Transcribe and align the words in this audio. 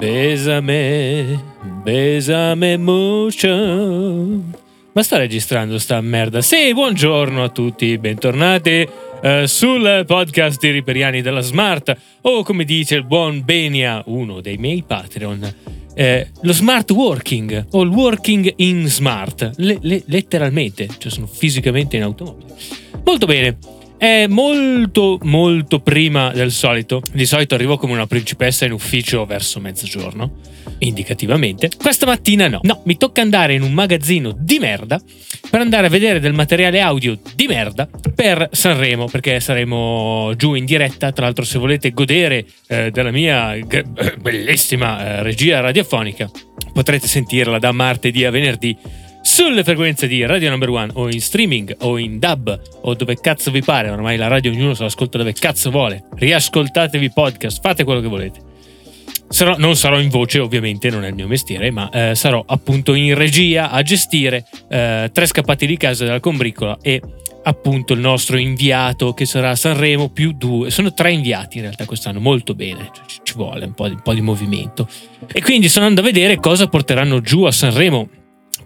Besame, 0.00 1.38
besame 1.82 2.78
mucho. 2.78 3.48
Ma 4.92 5.02
sta 5.02 5.18
registrando 5.18 5.78
sta 5.78 6.00
merda? 6.00 6.40
Sì, 6.40 6.72
buongiorno 6.72 7.42
a 7.42 7.50
tutti, 7.50 7.98
bentornati 7.98 8.88
eh, 9.20 9.46
sul 9.46 10.04
podcast 10.06 10.58
di 10.58 10.70
Riperiani 10.70 11.20
della 11.20 11.42
Smart 11.42 11.94
o 12.22 12.42
come 12.42 12.64
dice 12.64 12.94
il 12.94 13.04
buon 13.04 13.44
Benia, 13.44 14.02
uno 14.06 14.40
dei 14.40 14.56
miei 14.56 14.82
Patreon, 14.86 15.54
eh, 15.92 16.30
lo 16.40 16.52
smart 16.54 16.90
working 16.92 17.66
o 17.72 17.82
il 17.82 17.90
working 17.90 18.54
in 18.56 18.86
smart, 18.86 19.50
le, 19.56 19.76
le, 19.82 20.02
letteralmente, 20.06 20.88
cioè 20.96 21.12
sono 21.12 21.26
fisicamente 21.26 21.98
in 21.98 22.04
automobile. 22.04 22.54
Molto 23.04 23.26
bene. 23.26 23.79
È 24.00 24.26
molto 24.28 25.18
molto 25.24 25.80
prima 25.80 26.32
del 26.32 26.52
solito. 26.52 27.02
Di 27.12 27.26
solito 27.26 27.54
arrivo 27.54 27.76
come 27.76 27.92
una 27.92 28.06
principessa 28.06 28.64
in 28.64 28.72
ufficio 28.72 29.26
verso 29.26 29.60
mezzogiorno, 29.60 30.38
indicativamente. 30.78 31.68
Questa 31.76 32.06
mattina 32.06 32.48
no. 32.48 32.60
No, 32.62 32.80
mi 32.86 32.96
tocca 32.96 33.20
andare 33.20 33.52
in 33.52 33.60
un 33.60 33.74
magazzino 33.74 34.34
di 34.34 34.58
merda 34.58 34.98
per 35.50 35.60
andare 35.60 35.88
a 35.88 35.90
vedere 35.90 36.18
del 36.18 36.32
materiale 36.32 36.80
audio 36.80 37.18
di 37.34 37.46
merda 37.46 37.90
per 38.14 38.48
Sanremo, 38.52 39.04
perché 39.04 39.38
saremo 39.38 40.32
giù 40.34 40.54
in 40.54 40.64
diretta. 40.64 41.12
Tra 41.12 41.26
l'altro, 41.26 41.44
se 41.44 41.58
volete 41.58 41.90
godere 41.90 42.46
eh, 42.68 42.90
della 42.90 43.10
mia 43.10 43.54
g- 43.58 43.84
bellissima 44.18 45.18
eh, 45.18 45.22
regia 45.22 45.60
radiofonica, 45.60 46.26
potrete 46.72 47.06
sentirla 47.06 47.58
da 47.58 47.70
martedì 47.72 48.24
a 48.24 48.30
venerdì 48.30 48.74
sulle 49.30 49.62
frequenze 49.62 50.08
di 50.08 50.26
Radio 50.26 50.50
Number 50.50 50.70
One 50.70 50.90
o 50.94 51.08
in 51.08 51.20
streaming 51.20 51.76
o 51.82 51.98
in 51.98 52.18
dub 52.18 52.60
o 52.82 52.94
dove 52.94 53.14
cazzo 53.20 53.52
vi 53.52 53.62
pare, 53.62 53.88
ormai 53.88 54.16
la 54.16 54.26
radio 54.26 54.50
ognuno 54.50 54.74
se 54.74 54.82
l'ascolta 54.82 55.18
dove 55.18 55.32
cazzo 55.34 55.70
vuole. 55.70 56.02
Riascoltatevi 56.16 57.12
podcast, 57.12 57.60
fate 57.60 57.84
quello 57.84 58.00
che 58.00 58.08
volete. 58.08 58.40
Sarò, 59.28 59.54
non 59.56 59.76
sarò 59.76 60.00
in 60.00 60.08
voce, 60.08 60.40
ovviamente, 60.40 60.90
non 60.90 61.04
è 61.04 61.08
il 61.10 61.14
mio 61.14 61.28
mestiere, 61.28 61.70
ma 61.70 61.88
eh, 61.90 62.16
sarò 62.16 62.42
appunto 62.44 62.92
in 62.94 63.14
regia 63.14 63.70
a 63.70 63.80
gestire 63.82 64.44
eh, 64.68 65.08
tre 65.12 65.26
scappati 65.26 65.64
di 65.64 65.76
casa 65.76 66.04
della 66.04 66.18
combricola 66.18 66.76
e 66.82 67.00
appunto 67.44 67.92
il 67.92 68.00
nostro 68.00 68.36
inviato 68.36 69.14
che 69.14 69.26
sarà 69.26 69.54
Sanremo 69.54 70.08
più 70.08 70.32
due. 70.32 70.72
Sono 70.72 70.92
tre 70.92 71.12
inviati 71.12 71.58
in 71.58 71.62
realtà 71.62 71.84
quest'anno, 71.84 72.18
molto 72.18 72.56
bene, 72.56 72.90
cioè, 72.92 73.04
ci 73.22 73.34
vuole 73.36 73.64
un 73.64 73.74
po, 73.74 73.86
di, 73.86 73.94
un 73.94 74.02
po' 74.02 74.12
di 74.12 74.22
movimento. 74.22 74.88
E 75.32 75.40
quindi 75.40 75.68
sono 75.68 75.86
andando 75.86 76.08
a 76.08 76.12
vedere 76.12 76.40
cosa 76.40 76.66
porteranno 76.66 77.20
giù 77.20 77.44
a 77.44 77.52
Sanremo 77.52 78.08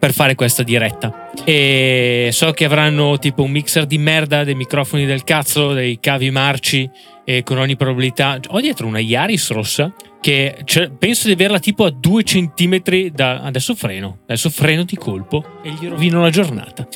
per 0.05 0.13
fare 0.13 0.35
questa 0.35 0.63
diretta. 0.63 1.31
E 1.47 2.29
so 2.31 2.51
che 2.51 2.67
avranno 2.67 3.19
tipo 3.19 3.43
un 3.43 3.51
mixer 3.51 3.87
di 3.87 3.97
merda, 3.97 4.45
dei 4.45 4.55
microfoni 4.55 5.07
del 5.07 5.25
cazzo, 5.25 5.73
dei 5.73 5.99
cavi 5.99 6.31
marci 6.31 6.91
e 7.25 7.43
con 7.43 7.57
ogni 7.57 7.75
probabilità. 7.75 8.39
Ho 8.49 8.61
dietro 8.61 8.87
una 8.87 8.99
Yaris 8.99 9.51
rossa 9.53 9.95
che 10.21 10.59
penso 10.99 11.27
di 11.27 11.33
averla 11.33 11.59
tipo 11.59 11.87
a 11.87 11.91
due 11.91 12.23
centimetri 12.23 13.13
da. 13.13 13.41
Adesso 13.41 13.75
freno, 13.75 14.19
adesso 14.25 14.51
freno 14.51 14.85
di 14.85 14.97
colpo 14.97 15.61
e 15.63 15.71
gli 15.71 15.89
rovino 15.89 16.21
la 16.21 16.29
giornata. 16.29 16.87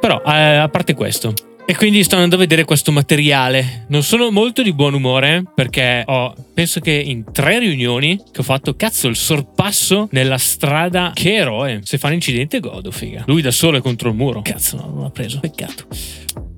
Però, 0.00 0.20
eh, 0.26 0.56
a 0.56 0.68
parte 0.68 0.94
questo, 0.94 1.32
e 1.70 1.76
quindi 1.76 2.02
sto 2.02 2.14
andando 2.14 2.36
a 2.36 2.38
vedere 2.38 2.64
questo 2.64 2.92
materiale. 2.92 3.84
Non 3.88 4.02
sono 4.02 4.30
molto 4.30 4.62
di 4.62 4.72
buon 4.72 4.94
umore 4.94 5.42
perché 5.54 6.02
ho, 6.06 6.34
penso 6.54 6.80
che 6.80 6.92
in 6.92 7.30
tre 7.30 7.58
riunioni 7.58 8.16
che 8.32 8.40
ho 8.40 8.42
fatto, 8.42 8.74
cazzo, 8.74 9.06
il 9.06 9.16
sorpasso 9.16 10.08
nella 10.12 10.38
strada. 10.38 11.10
Che 11.12 11.34
eroe! 11.34 11.80
Se 11.82 11.98
fa 11.98 12.06
un 12.06 12.14
incidente, 12.14 12.60
godo, 12.60 12.90
figa. 12.90 13.24
Lui 13.26 13.42
da 13.42 13.50
solo 13.50 13.76
è 13.76 13.80
contro 13.82 14.08
il 14.08 14.14
muro. 14.14 14.40
Cazzo, 14.40 14.76
no, 14.76 14.86
non 14.94 15.02
l'ha 15.02 15.10
preso. 15.10 15.40
Peccato. 15.40 15.84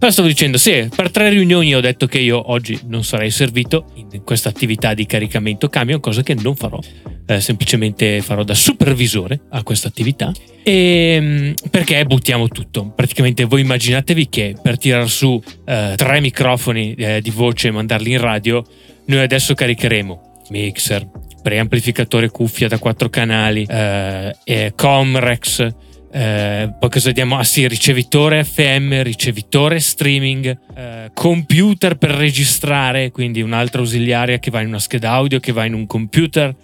Però 0.01 0.11
stavo 0.11 0.29
dicendo, 0.29 0.57
sì, 0.57 0.89
per 0.97 1.11
tre 1.11 1.29
riunioni 1.29 1.75
ho 1.75 1.81
detto 1.81 2.07
che 2.07 2.19
io 2.19 2.51
oggi 2.53 2.81
non 2.87 3.05
sarei 3.05 3.31
servito 3.31 3.93
in 3.97 4.25
questa 4.25 4.49
attività 4.49 4.95
di 4.95 5.05
caricamento 5.05 5.69
camion, 5.69 6.01
cosa 6.01 6.23
che 6.23 6.33
non 6.33 6.57
farò. 6.57 6.79
Eh, 7.27 7.39
semplicemente 7.43 8.23
farò 8.23 8.43
da 8.43 8.55
supervisore 8.55 9.43
a 9.51 9.63
questa 9.63 9.89
attività. 9.89 10.33
E, 10.63 10.73
ehm, 10.73 11.55
perché 11.71 12.03
buttiamo 12.07 12.49
tutto. 12.49 12.95
Praticamente 12.97 13.45
voi 13.45 13.61
immaginatevi 13.61 14.31
che 14.31 14.57
per 14.63 14.79
tirar 14.79 15.07
su 15.07 15.39
eh, 15.67 15.93
tre 15.97 16.21
microfoni 16.21 16.95
eh, 16.95 17.21
di 17.21 17.31
voce 17.31 17.69
e 17.69 17.73
mandarli 17.73 18.13
in 18.13 18.23
radio, 18.23 18.65
noi 19.05 19.21
adesso 19.21 19.53
caricheremo 19.53 20.45
mixer, 20.49 21.07
preamplificatore 21.43 22.31
cuffia 22.31 22.69
da 22.69 22.79
quattro 22.79 23.11
canali, 23.11 23.67
eh, 23.69 24.73
Comrex 24.75 25.75
eh, 26.13 26.73
poi 26.77 26.91
cosa 26.91 27.13
diamo? 27.13 27.39
Ah 27.39 27.45
sì, 27.45 27.69
ricevitore 27.69 28.43
FM, 28.43 29.03
ricevitore 29.03 29.79
streaming, 29.79 30.59
eh, 30.75 31.11
computer 31.15 31.97
per 31.97 32.11
registrare, 32.11 33.13
quindi 33.13 33.43
un'altra 33.43 33.81
ausiliaria 33.81 34.39
che 34.39 34.51
va 34.51 34.61
in 34.61 34.69
una 34.69 34.81
scheda 34.81 35.13
audio, 35.13 35.39
che 35.39 35.53
va 35.53 35.65
in 35.65 35.75
un 35.75 35.87
computer. 35.87 36.55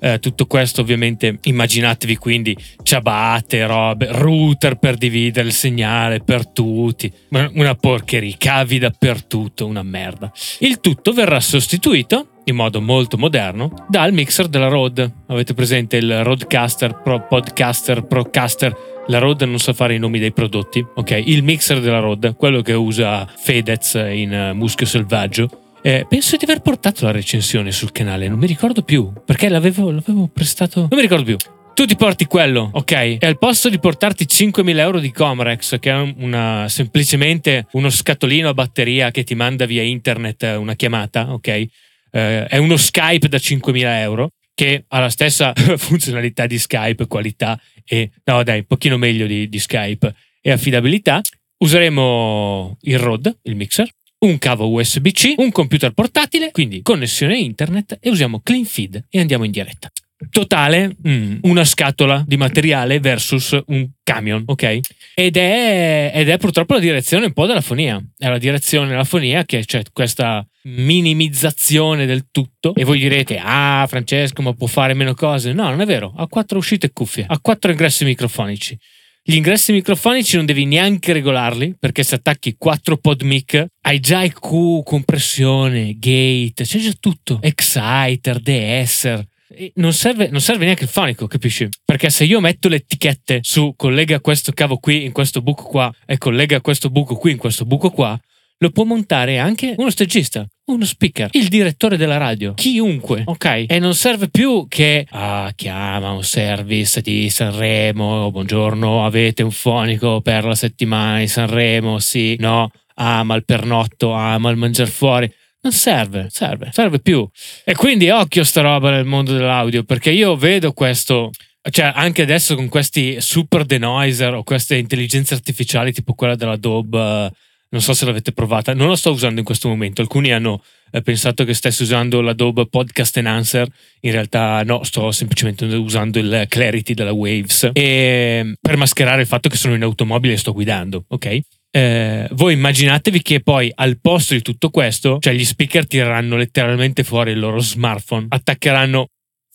Eh, 0.00 0.20
tutto 0.20 0.46
questo 0.46 0.80
ovviamente 0.80 1.40
immaginatevi 1.42 2.16
quindi 2.16 2.56
ciabatte, 2.84 3.66
robe, 3.66 4.06
router 4.12 4.76
per 4.76 4.96
dividere 4.96 5.48
il 5.48 5.52
segnale 5.52 6.20
per 6.20 6.46
tutti, 6.46 7.12
una 7.30 7.74
porcheria, 7.74 8.32
cavi 8.38 8.78
dappertutto, 8.78 9.66
una 9.66 9.82
merda. 9.82 10.32
Il 10.60 10.78
tutto 10.80 11.12
verrà 11.12 11.40
sostituito 11.40 12.37
in 12.50 12.56
modo 12.56 12.80
molto 12.80 13.16
moderno 13.16 13.86
dal 13.88 14.12
mixer 14.12 14.48
della 14.48 14.68
Rode. 14.68 15.10
Avete 15.26 15.54
presente 15.54 15.96
il 15.96 16.24
Rodecaster, 16.24 17.00
Pro 17.02 17.26
Podcaster, 17.26 18.04
Procaster? 18.04 18.74
La 19.06 19.18
Rode 19.18 19.46
non 19.46 19.58
sa 19.58 19.72
fare 19.72 19.94
i 19.94 19.98
nomi 19.98 20.18
dei 20.18 20.32
prodotti, 20.32 20.84
ok? 20.94 21.22
Il 21.24 21.42
mixer 21.42 21.80
della 21.80 21.98
Rode, 21.98 22.34
quello 22.34 22.60
che 22.60 22.74
usa 22.74 23.26
Fedez 23.26 23.94
in 23.94 24.50
uh, 24.52 24.54
Muschio 24.54 24.86
Selvaggio. 24.86 25.48
Eh, 25.80 26.06
penso 26.08 26.36
di 26.36 26.44
aver 26.44 26.60
portato 26.60 27.04
la 27.04 27.12
recensione 27.12 27.70
sul 27.70 27.92
canale, 27.92 28.28
non 28.28 28.38
mi 28.38 28.46
ricordo 28.46 28.82
più, 28.82 29.12
perché 29.24 29.48
l'avevo, 29.48 29.90
l'avevo 29.90 30.28
prestato... 30.30 30.80
Non 30.80 30.88
mi 30.90 31.00
ricordo 31.00 31.24
più 31.24 31.36
tu 31.78 31.84
ti 31.84 31.94
porti 31.94 32.24
quello, 32.24 32.70
ok? 32.72 32.90
E 32.90 33.18
al 33.20 33.38
posto 33.38 33.68
di 33.68 33.78
portarti 33.78 34.24
5.000 34.24 34.78
euro 34.78 34.98
di 34.98 35.12
Comrex, 35.12 35.78
che 35.78 35.92
è 35.92 36.14
una, 36.16 36.68
semplicemente 36.68 37.68
uno 37.74 37.88
scatolino 37.88 38.48
a 38.48 38.52
batteria 38.52 39.12
che 39.12 39.22
ti 39.22 39.36
manda 39.36 39.64
via 39.64 39.84
internet 39.84 40.56
una 40.58 40.74
chiamata, 40.74 41.32
ok? 41.32 41.66
Eh, 42.10 42.46
è 42.46 42.56
uno 42.56 42.76
Skype 42.76 43.28
da 43.28 43.38
5.000 43.38 43.82
euro 44.00 44.30
che 44.54 44.84
ha 44.88 44.98
la 44.98 45.10
stessa 45.10 45.52
funzionalità 45.76 46.46
di 46.46 46.58
Skype, 46.58 47.06
qualità 47.06 47.60
e, 47.84 48.10
no 48.24 48.42
dai, 48.42 48.58
un 48.58 48.66
pochino 48.66 48.96
meglio 48.96 49.26
di, 49.26 49.48
di 49.48 49.58
Skype 49.58 50.14
e 50.40 50.50
affidabilità. 50.50 51.20
Useremo 51.58 52.76
il 52.82 52.98
ROD, 52.98 53.38
il 53.42 53.56
mixer, 53.56 53.88
un 54.20 54.38
cavo 54.38 54.70
USB-C, 54.70 55.34
un 55.38 55.50
computer 55.50 55.92
portatile, 55.92 56.50
quindi 56.50 56.82
connessione 56.82 57.38
internet 57.38 57.98
e 58.00 58.10
usiamo 58.10 58.40
Clean 58.40 58.64
Feed 58.64 59.06
e 59.08 59.20
andiamo 59.20 59.44
in 59.44 59.50
diretta 59.50 59.90
totale 60.30 60.96
mm, 61.06 61.38
una 61.42 61.64
scatola 61.64 62.24
di 62.26 62.36
materiale 62.36 62.98
versus 63.00 63.58
un 63.66 63.88
camion, 64.02 64.42
ok? 64.46 64.80
Ed 65.14 65.36
è, 65.36 66.12
ed 66.14 66.28
è, 66.28 66.36
purtroppo 66.38 66.74
la 66.74 66.80
direzione 66.80 67.26
un 67.26 67.32
po' 67.32 67.46
della 67.46 67.60
fonia. 67.60 68.02
È 68.16 68.28
la 68.28 68.38
direzione 68.38 68.88
della 68.88 69.04
fonia 69.04 69.44
che 69.44 69.64
c'è 69.64 69.82
questa 69.92 70.46
minimizzazione 70.62 72.06
del 72.06 72.26
tutto. 72.30 72.74
E 72.74 72.84
voi 72.84 72.98
direte, 72.98 73.40
ah, 73.42 73.86
Francesco, 73.88 74.42
ma 74.42 74.52
può 74.52 74.66
fare 74.66 74.94
meno 74.94 75.14
cose? 75.14 75.52
No, 75.52 75.68
non 75.70 75.80
è 75.80 75.86
vero. 75.86 76.12
Ha 76.16 76.26
quattro 76.26 76.58
uscite 76.58 76.90
cuffie, 76.92 77.24
ha 77.26 77.38
quattro 77.40 77.70
ingressi 77.70 78.04
microfonici. 78.04 78.76
Gli 79.22 79.34
ingressi 79.34 79.72
microfonici 79.72 80.36
non 80.36 80.46
devi 80.46 80.64
neanche 80.64 81.12
regolarli 81.12 81.76
perché 81.78 82.02
se 82.02 82.14
attacchi 82.14 82.54
quattro 82.56 82.96
pod 82.96 83.20
mic 83.22 83.62
hai 83.82 84.00
già 84.00 84.24
EQ, 84.24 84.82
compressione, 84.82 85.96
gate, 85.98 86.64
c'è 86.64 86.78
già 86.78 86.92
tutto. 86.98 87.38
Exciter, 87.42 88.40
de-esser 88.40 89.26
non 89.74 89.92
serve, 89.92 90.28
non 90.28 90.40
serve, 90.40 90.64
neanche 90.64 90.84
il 90.84 90.90
fonico, 90.90 91.26
capisci? 91.26 91.68
Perché 91.84 92.10
se 92.10 92.24
io 92.24 92.40
metto 92.40 92.68
le 92.68 92.76
etichette 92.76 93.40
su 93.42 93.74
collega 93.76 94.20
questo 94.20 94.52
cavo 94.52 94.78
qui 94.78 95.04
in 95.04 95.12
questo 95.12 95.40
buco 95.40 95.64
qua 95.64 95.92
e 96.06 96.18
collega 96.18 96.60
questo 96.60 96.90
buco 96.90 97.16
qui 97.16 97.32
in 97.32 97.38
questo 97.38 97.64
buco 97.64 97.90
qua, 97.90 98.18
lo 98.60 98.70
può 98.70 98.84
montare 98.84 99.38
anche 99.38 99.74
uno 99.76 99.90
stagista, 99.90 100.44
uno 100.66 100.84
speaker, 100.84 101.28
il 101.32 101.48
direttore 101.48 101.96
della 101.96 102.16
radio, 102.16 102.54
chiunque, 102.54 103.22
ok? 103.24 103.64
E 103.68 103.78
non 103.78 103.94
serve 103.94 104.28
più 104.28 104.66
che 104.68 105.06
ah, 105.10 105.52
chiama 105.54 106.10
un 106.10 106.24
service 106.24 107.00
di 107.00 107.30
Sanremo, 107.30 108.30
buongiorno, 108.32 109.04
avete 109.04 109.44
un 109.44 109.52
fonico 109.52 110.20
per 110.20 110.44
la 110.44 110.56
settimana 110.56 111.20
di 111.20 111.28
Sanremo? 111.28 112.00
Sì, 112.00 112.36
no, 112.40 112.70
ama 112.94 113.36
il 113.36 113.44
pernotto, 113.44 114.12
ama 114.12 114.50
il 114.50 114.56
mangiare 114.56 114.90
fuori. 114.90 115.32
Non 115.60 115.72
serve, 115.72 116.28
serve, 116.30 116.70
serve 116.72 117.00
più. 117.00 117.28
E 117.64 117.74
quindi 117.74 118.10
occhio 118.10 118.44
sta 118.44 118.60
roba 118.60 118.90
nel 118.90 119.04
mondo 119.04 119.32
dell'audio, 119.32 119.82
perché 119.82 120.10
io 120.10 120.36
vedo 120.36 120.72
questo, 120.72 121.30
cioè 121.70 121.90
anche 121.94 122.22
adesso 122.22 122.54
con 122.54 122.68
questi 122.68 123.20
super 123.20 123.64
denoiser 123.64 124.34
o 124.34 124.44
queste 124.44 124.76
intelligenze 124.76 125.34
artificiali 125.34 125.92
tipo 125.92 126.14
quella 126.14 126.36
dell'Adobe, 126.36 127.32
non 127.70 127.82
so 127.82 127.92
se 127.92 128.04
l'avete 128.04 128.32
provata, 128.32 128.72
non 128.72 128.88
la 128.88 128.96
sto 128.96 129.10
usando 129.10 129.40
in 129.40 129.44
questo 129.44 129.68
momento, 129.68 130.00
alcuni 130.00 130.32
hanno 130.32 130.62
eh, 130.90 131.02
pensato 131.02 131.44
che 131.44 131.52
stessi 131.54 131.82
usando 131.82 132.20
l'Adobe 132.20 132.66
Podcast 132.66 133.16
Enhancer, 133.16 133.68
in 134.00 134.12
realtà 134.12 134.62
no, 134.62 134.84
sto 134.84 135.10
semplicemente 135.10 135.64
usando 135.64 136.18
il 136.18 136.46
Clarity 136.48 136.94
della 136.94 137.12
Waves 137.12 137.70
e 137.72 138.54
per 138.60 138.76
mascherare 138.76 139.22
il 139.22 139.26
fatto 139.26 139.48
che 139.48 139.56
sono 139.56 139.74
in 139.74 139.82
automobile 139.82 140.34
e 140.34 140.38
sto 140.38 140.52
guidando, 140.52 141.04
ok? 141.08 141.40
Eh, 141.70 142.26
voi 142.32 142.54
immaginatevi 142.54 143.20
che 143.20 143.40
poi 143.40 143.70
al 143.74 144.00
posto 144.00 144.34
di 144.34 144.42
tutto 144.42 144.70
questo, 144.70 145.18
cioè 145.20 145.34
gli 145.34 145.44
speaker 145.44 145.86
tireranno 145.86 146.36
letteralmente 146.36 147.04
fuori 147.04 147.32
il 147.32 147.38
loro 147.38 147.60
smartphone, 147.60 148.26
attaccheranno 148.28 149.08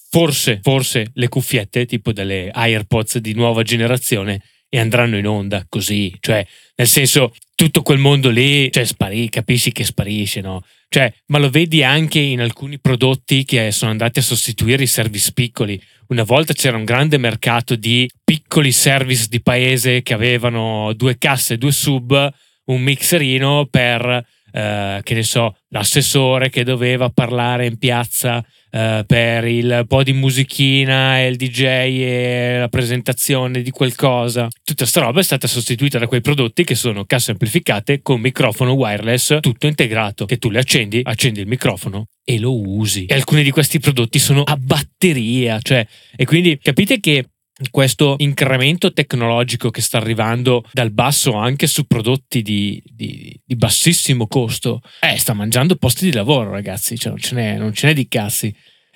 forse, 0.09 0.59
forse 0.61 1.09
le 1.13 1.27
cuffiette 1.27 1.85
tipo 1.85 2.13
delle 2.13 2.49
AirPods 2.51 3.17
di 3.17 3.33
nuova 3.33 3.63
generazione 3.63 4.41
e 4.69 4.79
andranno 4.79 5.17
in 5.17 5.27
onda 5.27 5.65
così, 5.67 6.15
cioè 6.19 6.45
nel 6.75 6.87
senso 6.87 7.33
tutto 7.55 7.81
quel 7.81 7.99
mondo 7.99 8.29
lì, 8.29 8.71
cioè 8.71 8.85
sparisce, 8.85 9.29
capisci 9.29 9.71
che 9.71 9.83
sparisce, 9.83 10.41
no? 10.41 10.63
Cioè, 10.89 11.11
ma 11.27 11.39
lo 11.39 11.49
vedi 11.49 11.83
anche 11.83 12.19
in 12.19 12.41
alcuni 12.41 12.79
prodotti 12.79 13.45
che 13.45 13.71
sono 13.71 13.91
andati 13.91 14.19
a 14.19 14.23
sostituire 14.23 14.83
i 14.83 14.87
service 14.87 15.31
piccoli. 15.31 15.81
Una 16.07 16.23
volta 16.23 16.53
c'era 16.53 16.77
un 16.77 16.83
grande 16.83 17.17
mercato 17.17 17.75
di 17.75 18.09
piccoli 18.23 18.71
service 18.71 19.27
di 19.29 19.41
paese 19.41 20.01
che 20.01 20.13
avevano 20.13 20.93
due 20.93 21.17
casse, 21.17 21.57
due 21.57 21.71
sub, 21.71 22.31
un 22.65 22.81
mixerino 22.81 23.67
per, 23.69 24.25
eh, 24.51 24.99
che 25.01 25.13
ne 25.13 25.23
so, 25.23 25.55
l'assessore 25.69 26.49
che 26.49 26.63
doveva 26.63 27.09
parlare 27.09 27.65
in 27.65 27.77
piazza 27.77 28.43
Uh, 28.73 29.05
per 29.05 29.45
il 29.45 29.85
po' 29.87 30.01
di 30.01 30.13
musichina 30.13 31.19
e 31.19 31.27
il 31.27 31.35
DJ 31.35 31.61
e 31.61 32.57
la 32.57 32.69
presentazione 32.69 33.61
di 33.61 33.69
qualcosa. 33.69 34.47
Tutta 34.63 34.81
questa 34.81 35.01
roba 35.01 35.19
è 35.19 35.23
stata 35.23 35.45
sostituita 35.45 35.99
da 35.99 36.07
quei 36.07 36.21
prodotti 36.21 36.63
che 36.63 36.73
sono 36.73 37.05
casse 37.05 37.29
amplificate 37.29 38.01
con 38.01 38.19
microfono 38.19 38.73
wireless 38.73 39.37
tutto 39.41 39.67
integrato, 39.67 40.25
che 40.25 40.39
tu 40.39 40.49
le 40.49 40.57
accendi, 40.57 41.01
accendi 41.03 41.41
il 41.41 41.47
microfono 41.47 42.07
e 42.23 42.39
lo 42.39 42.59
usi. 42.59 43.05
E 43.05 43.13
alcuni 43.13 43.43
di 43.43 43.51
questi 43.51 43.79
prodotti 43.79 44.17
sono 44.17 44.41
a 44.41 44.57
batteria, 44.57 45.59
cioè, 45.61 45.85
e 46.15 46.25
quindi 46.25 46.57
capite 46.59 46.99
che 46.99 47.25
questo 47.69 48.15
incremento 48.17 48.93
tecnologico 48.93 49.69
che 49.69 49.81
sta 49.81 49.97
arrivando 49.97 50.63
dal 50.71 50.91
basso 50.91 51.33
anche 51.33 51.67
su 51.67 51.85
prodotti 51.85 52.41
di, 52.41 52.81
di, 52.85 53.39
di 53.43 53.55
bassissimo 53.55 54.27
costo, 54.27 54.81
eh, 54.99 55.17
sta 55.17 55.33
mangiando 55.33 55.75
posti 55.75 56.05
di 56.05 56.13
lavoro, 56.13 56.51
ragazzi, 56.51 56.97
cioè 56.97 57.11
non 57.11 57.21
ce 57.21 57.35
n'è, 57.35 57.57
non 57.57 57.73
ce 57.73 57.87
n'è 57.87 57.93
di 57.93 58.07
cazzi. 58.07 58.55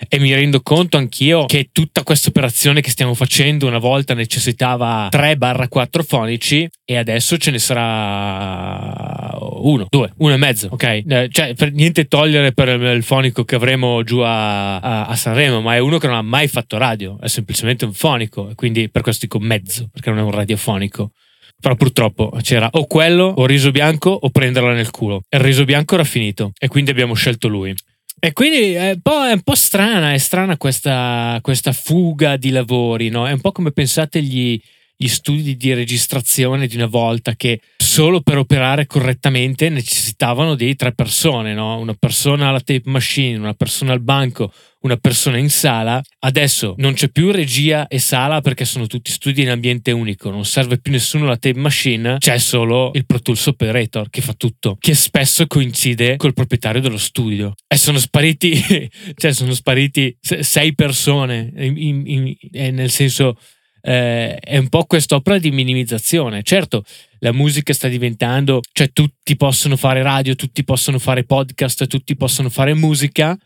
E 0.10 0.20
mi 0.20 0.34
rendo 0.34 0.62
conto 0.62 0.98
anch'io 0.98 1.46
che 1.46 1.70
tutta 1.72 2.04
questa 2.04 2.30
operazione 2.30 2.82
che 2.82 2.92
stiamo 2.92 3.16
facendo 3.16 3.66
una 3.66 3.80
volta 3.80 4.14
necessitava 4.14 5.10
3-4 5.12 6.04
fonici 6.06 6.70
e 6.86 6.98
adesso 6.98 7.38
ce 7.38 7.50
ne 7.50 7.58
sarà 7.58 9.36
uno, 9.40 9.88
due, 9.90 10.12
uno 10.18 10.34
e 10.34 10.38
mezzo, 10.38 10.70
ok? 10.72 10.84
Eh, 10.84 11.30
cioè, 11.32 11.56
per 11.56 11.72
niente 11.72 12.06
togliere 12.06 12.52
per 12.54 12.80
il 12.80 13.04
fonico 13.04 13.44
che 13.44 13.56
avremo 13.56 14.04
giù 14.04 14.20
a, 14.20 15.06
a, 15.06 15.16
Sanremo, 15.16 15.62
ma 15.62 15.76
è 15.76 15.80
uno 15.80 15.98
che 15.98 16.08
non 16.08 16.16
ha 16.16 16.22
mai 16.22 16.48
fatto 16.48 16.78
radio, 16.78 17.18
è 17.20 17.28
semplicemente 17.28 17.86
un 17.86 17.94
fonico, 17.94 18.52
quindi 18.56 18.90
per 18.90 19.02
questo 19.02 19.26
dico 19.26 19.40
mezzo, 19.40 19.90
perché 19.92 20.10
non 20.10 20.20
è 20.20 20.22
un 20.22 20.32
radiofonico. 20.32 21.12
Però 21.60 21.74
purtroppo 21.76 22.32
c'era 22.44 22.70
o 22.74 22.86
quello, 22.86 23.34
o 23.36 23.48
riso 23.48 23.72
bianco, 23.72 24.12
o 24.12 24.30
prenderla 24.30 24.74
nel 24.74 24.92
culo. 24.92 25.24
Il 25.28 25.40
riso 25.40 25.66
bianco 25.66 25.96
era 25.96 26.04
finito, 26.04 26.52
e 26.60 26.68
quindi 26.68 26.92
abbiamo 26.92 27.16
scelto 27.16 27.48
lui. 27.48 27.74
E 28.20 28.34
quindi 28.34 28.74
è 28.74 28.94
un 28.94 29.02
po', 29.02 29.24
è 29.26 29.32
un 29.32 29.42
po 29.42 29.54
strana, 29.54 30.12
è 30.12 30.18
strana 30.18 30.58
questa, 30.58 31.38
questa, 31.44 31.72
fuga 31.72 32.36
di 32.36 32.50
lavori, 32.50 33.10
no? 33.10 33.28
È 33.28 33.32
un 33.32 33.42
po' 33.42 33.52
come 33.52 33.72
pensate 33.72 34.24
gli, 34.24 34.60
gli 34.98 35.08
studi 35.08 35.56
di 35.56 35.74
registrazione 35.74 36.66
di 36.66 36.76
una 36.76 36.88
volta 36.88 37.36
che 37.36 37.62
solo 37.78 38.22
per 38.22 38.38
operare 38.38 38.88
correttamente 38.88 39.70
necessitavano 39.70 40.56
di 40.56 40.76
tre 40.76 40.92
persone, 40.94 41.54
no? 41.54 41.80
una 41.80 41.94
persona 41.94 42.50
alla 42.50 42.60
tape 42.60 42.90
machine, 42.90 43.38
una 43.38 43.54
persona 43.54 43.94
al 43.94 44.02
banco, 44.02 44.52
una 44.82 44.98
persona 44.98 45.38
in 45.38 45.50
sala. 45.50 46.02
Adesso 46.20 46.74
non 46.78 46.94
c'è 46.94 47.10
più 47.10 47.32
regia 47.32 47.88
e 47.88 48.00
sala 48.00 48.42
perché 48.42 48.66
sono 48.66 48.88
tutti 48.88 49.12
studi 49.12 49.44
in 49.44 49.50
ambiente 49.50 49.92
unico, 49.92 50.32
non 50.32 50.46
serve 50.46 50.80
più 50.80 50.92
nessuno 50.92 51.26
alla 51.26 51.38
tape 51.38 51.60
machine, 51.60 52.18
c'è 52.18 52.40
solo 52.40 52.92
il 52.94 53.06
Pro 53.06 53.20
Tools 53.20 53.46
Operator 53.48 54.10
che 54.10 54.22
fa 54.22 54.34
tutto, 54.34 54.78
che 54.80 54.96
spesso 54.96 55.46
coincide 55.46 56.18
col 56.18 56.34
proprietario 56.34 56.82
dello 56.82 56.98
studio. 56.98 57.54
E 57.68 57.78
sono 57.78 58.00
spariti, 58.00 58.90
cioè 59.16 59.32
sono 59.32 59.54
spariti 59.54 60.18
sei 60.20 60.74
persone, 60.74 61.52
in, 61.56 61.78
in, 61.78 62.04
in, 62.06 62.76
nel 62.76 62.90
senso 62.90 63.38
eh, 63.88 64.36
è 64.36 64.58
un 64.58 64.68
po' 64.68 64.84
quest'opera 64.84 65.38
di 65.38 65.50
minimizzazione. 65.50 66.44
Certo, 66.44 66.84
la 67.20 67.32
musica 67.32 67.72
sta 67.72 67.88
diventando, 67.88 68.60
cioè 68.74 68.92
tutti 68.92 69.38
possono 69.38 69.78
fare 69.78 70.02
radio, 70.02 70.36
tutti 70.36 70.66
possono 70.66 71.00
fare 71.00 71.24
podcast, 71.24 71.88
tutti 71.88 72.18
possono 72.18 72.50
fare 72.50 72.74
musica, 72.74 73.38